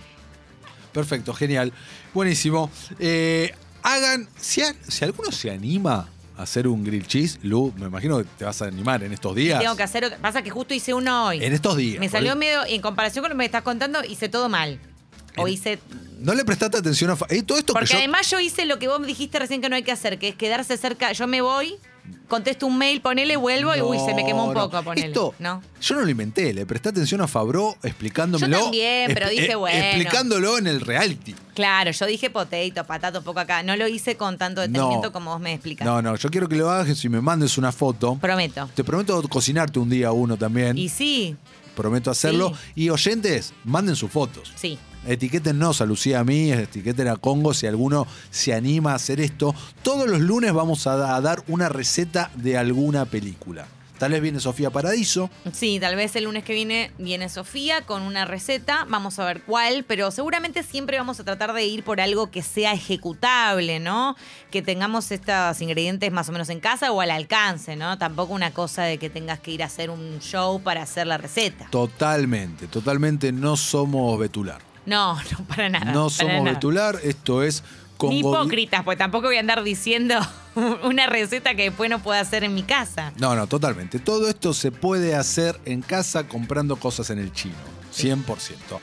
Perfecto, 0.93 1.33
genial. 1.33 1.73
Buenísimo. 2.13 2.71
hagan, 3.83 4.29
si, 4.37 4.61
si 4.87 5.03
alguno 5.03 5.33
se 5.33 5.51
anima 5.51 6.11
hacer 6.37 6.66
un 6.68 6.85
grill 6.85 7.07
cheese, 7.07 7.38
Lu, 7.42 7.73
me 7.77 7.87
imagino 7.87 8.18
que 8.18 8.25
te 8.25 8.44
vas 8.44 8.61
a 8.62 8.66
animar 8.66 9.03
en 9.03 9.12
estos 9.12 9.35
días. 9.35 9.61
Tengo 9.61 9.77
que 9.77 9.83
hacer, 9.83 10.18
pasa 10.20 10.42
que 10.42 10.51
justo 10.51 10.75
hice 10.75 10.94
uno 10.94 11.27
hoy. 11.27 11.44
En 11.44 11.53
estos 11.53 11.77
días. 11.77 12.01
Me 12.01 12.09
salió 12.09 12.37
medio, 12.37 12.64
en 12.66 12.81
comparación 12.81 13.23
con 13.23 13.31
lo 13.31 13.35
que 13.35 13.38
me 13.38 13.44
estás 13.44 13.62
contando, 13.62 14.03
hice 14.05 14.29
todo 14.29 14.49
mal. 14.49 14.81
O 15.37 15.49
hice. 15.49 15.79
No 16.20 16.35
le 16.35 16.44
prestaste 16.44 16.79
atención 16.79 17.11
a. 17.11 17.16
Eh, 17.29 17.42
todo 17.42 17.59
esto 17.59 17.73
Porque 17.73 17.94
además 17.94 18.31
yo 18.31 18.38
hice 18.38 18.66
lo 18.66 18.79
que 18.79 18.87
vos 18.87 19.01
me 19.01 19.07
dijiste 19.07 19.38
recién 19.38 19.61
que 19.61 19.68
no 19.68 19.77
hay 19.77 19.83
que 19.83 19.92
hacer, 19.92 20.18
que 20.18 20.29
es 20.29 20.37
quedarse 20.37 20.77
cerca. 20.77 21.12
Yo 21.12 21.27
me 21.27 21.40
voy, 21.40 21.77
contesto 22.29 22.67
un 22.67 22.77
mail, 22.79 23.01
ponele, 23.01 23.37
vuelvo 23.37 23.75
y 23.77 23.81
uy, 23.81 23.99
se 23.99 24.14
me 24.14 24.25
quemó 24.25 24.47
un 24.47 24.55
poco, 24.55 24.83
ponele. 24.83 25.09
Esto, 25.09 25.35
¿no? 25.38 25.62
Yo 25.81 25.95
no 25.95 26.03
lo 26.03 26.09
inventé, 26.09 26.53
le 26.53 26.67
presté 26.67 26.88
atención 26.88 27.21
a 27.21 27.29
Fabro 27.29 27.77
explicándomelo. 27.83 28.57
Yo 28.57 28.62
también, 28.64 29.12
pero 29.14 29.29
dije, 29.29 29.53
eh, 29.53 29.57
bueno. 29.57 29.85
Explicándolo 29.85 30.59
en 30.59 30.67
el 30.67 30.81
reality. 30.81 31.35
Claro, 31.55 31.90
yo 31.90 32.07
dije 32.07 32.31
potato, 32.31 32.85
patato, 32.85 33.23
poco 33.23 33.40
acá. 33.40 33.62
No 33.62 33.77
lo 33.77 33.87
hice 33.87 34.17
con 34.17 34.38
tanto 34.38 34.61
detenimiento 34.61 35.12
como 35.12 35.33
vos 35.33 35.40
me 35.40 35.53
explicas. 35.53 35.87
No, 35.87 36.03
no, 36.03 36.17
yo 36.17 36.31
quiero 36.31 36.49
que 36.49 36.57
lo 36.57 36.71
hagas 36.71 37.05
y 37.05 37.09
me 37.09 37.21
mandes 37.21 37.59
una 37.59 37.73
foto. 37.73 38.17
Prometo. 38.21 38.69
Te 38.75 38.85
prometo 38.85 39.23
cocinarte 39.29 39.79
un 39.79 39.90
día 39.90 40.12
uno 40.12 40.37
también. 40.37 40.77
Y 40.77 40.88
sí. 40.88 41.37
Prometo 41.77 42.11
hacerlo. 42.11 42.53
Y 42.75 42.88
oyentes, 42.88 43.53
manden 43.64 43.97
sus 43.97 44.11
fotos. 44.11 44.53
Sí. 44.55 44.79
Etiquétennos 45.07 45.81
a 45.83 45.87
Lucía 45.87 46.21
a 46.21 46.25
mí, 46.25 46.51
etiqueten 46.51 47.09
a 47.09 47.17
Congo 47.17 47.53
si 47.53 47.67
alguno 47.67 48.07
se 48.31 48.55
anima 48.55 48.93
a 48.93 48.95
hacer 48.95 49.21
esto. 49.21 49.55
Todos 49.83 50.09
los 50.09 50.21
lunes 50.21 50.53
vamos 50.53 50.87
a 50.87 51.21
dar 51.21 51.43
una 51.49 51.69
receta 51.69 52.31
de 52.37 52.57
alguna 52.57 53.05
película. 53.05 53.67
Tal 53.99 54.11
vez 54.11 54.23
viene 54.23 54.40
Sofía 54.40 54.71
Paradiso. 54.71 55.31
Sí, 55.53 55.79
tal 55.79 55.95
vez 55.95 56.17
el 56.17 56.25
lunes 56.25 56.43
que 56.43 56.53
viene 56.53 56.90
viene 56.99 57.29
Sofía 57.29 57.83
con 57.83 58.03
una 58.03 58.25
receta. 58.25 58.87
Vamos 58.88 59.19
a 59.19 59.25
ver 59.25 59.43
cuál, 59.43 59.85
pero 59.85 60.11
seguramente 60.11 60.62
siempre 60.62 60.99
vamos 60.99 61.21
a 61.21 61.25
tratar 61.25 61.53
de 61.53 61.64
ir 61.64 61.85
por 61.85 62.01
algo 62.01 62.31
que 62.31 62.43
sea 62.43 62.73
ejecutable, 62.73 63.79
¿no? 63.79 64.17
Que 64.51 64.62
tengamos 64.62 65.12
estos 65.12 65.61
ingredientes 65.61 66.11
más 66.11 66.29
o 66.29 66.33
menos 66.33 66.49
en 66.49 66.61
casa 66.61 66.90
o 66.90 67.01
al 67.01 67.12
alcance, 67.12 67.77
¿no? 67.77 67.97
Tampoco 67.97 68.33
una 68.35 68.53
cosa 68.53 68.83
de 68.83 68.99
que 68.99 69.11
tengas 69.11 69.38
que 69.38 69.53
ir 69.53 69.62
a 69.62 69.67
hacer 69.67 69.90
un 69.90 70.19
show 70.19 70.61
para 70.61 70.83
hacer 70.83 71.07
la 71.07 71.17
receta. 71.17 71.69
Totalmente, 71.71 72.67
totalmente 72.67 73.31
no 73.33 73.57
somos 73.57 74.19
Betular. 74.19 74.74
No, 74.87 75.14
no, 75.33 75.44
para 75.47 75.68
nada. 75.68 75.92
No 75.92 76.11
somos 76.11 76.44
Betular, 76.44 76.99
esto 77.03 77.42
es 77.42 77.62
ni 78.03 78.20
hipócritas, 78.20 78.83
pues 78.85 78.99
tampoco 78.99 79.29
voy 79.29 79.37
a 79.37 79.40
andar 79.40 79.62
diciendo 79.62 80.14
una 80.83 81.07
receta 81.07 81.55
que 81.55 81.64
después 81.64 81.90
no 81.90 82.01
puedo 82.03 82.20
hacer 82.20 82.44
en 82.44 82.55
mi 82.55 82.62
casa. 82.62 83.12
No, 83.18 83.35
no, 83.35 83.47
totalmente. 83.47 83.99
Todo 83.99 84.29
esto 84.29 84.53
se 84.53 84.73
puede 84.73 85.14
hacer 85.14 85.59
en 85.64 85.83
casa 85.83 86.27
comprando 86.27 86.77
cosas 86.77 87.11
en 87.11 87.18
el 87.18 87.33
chino. 87.33 87.55
100%. 87.94 88.81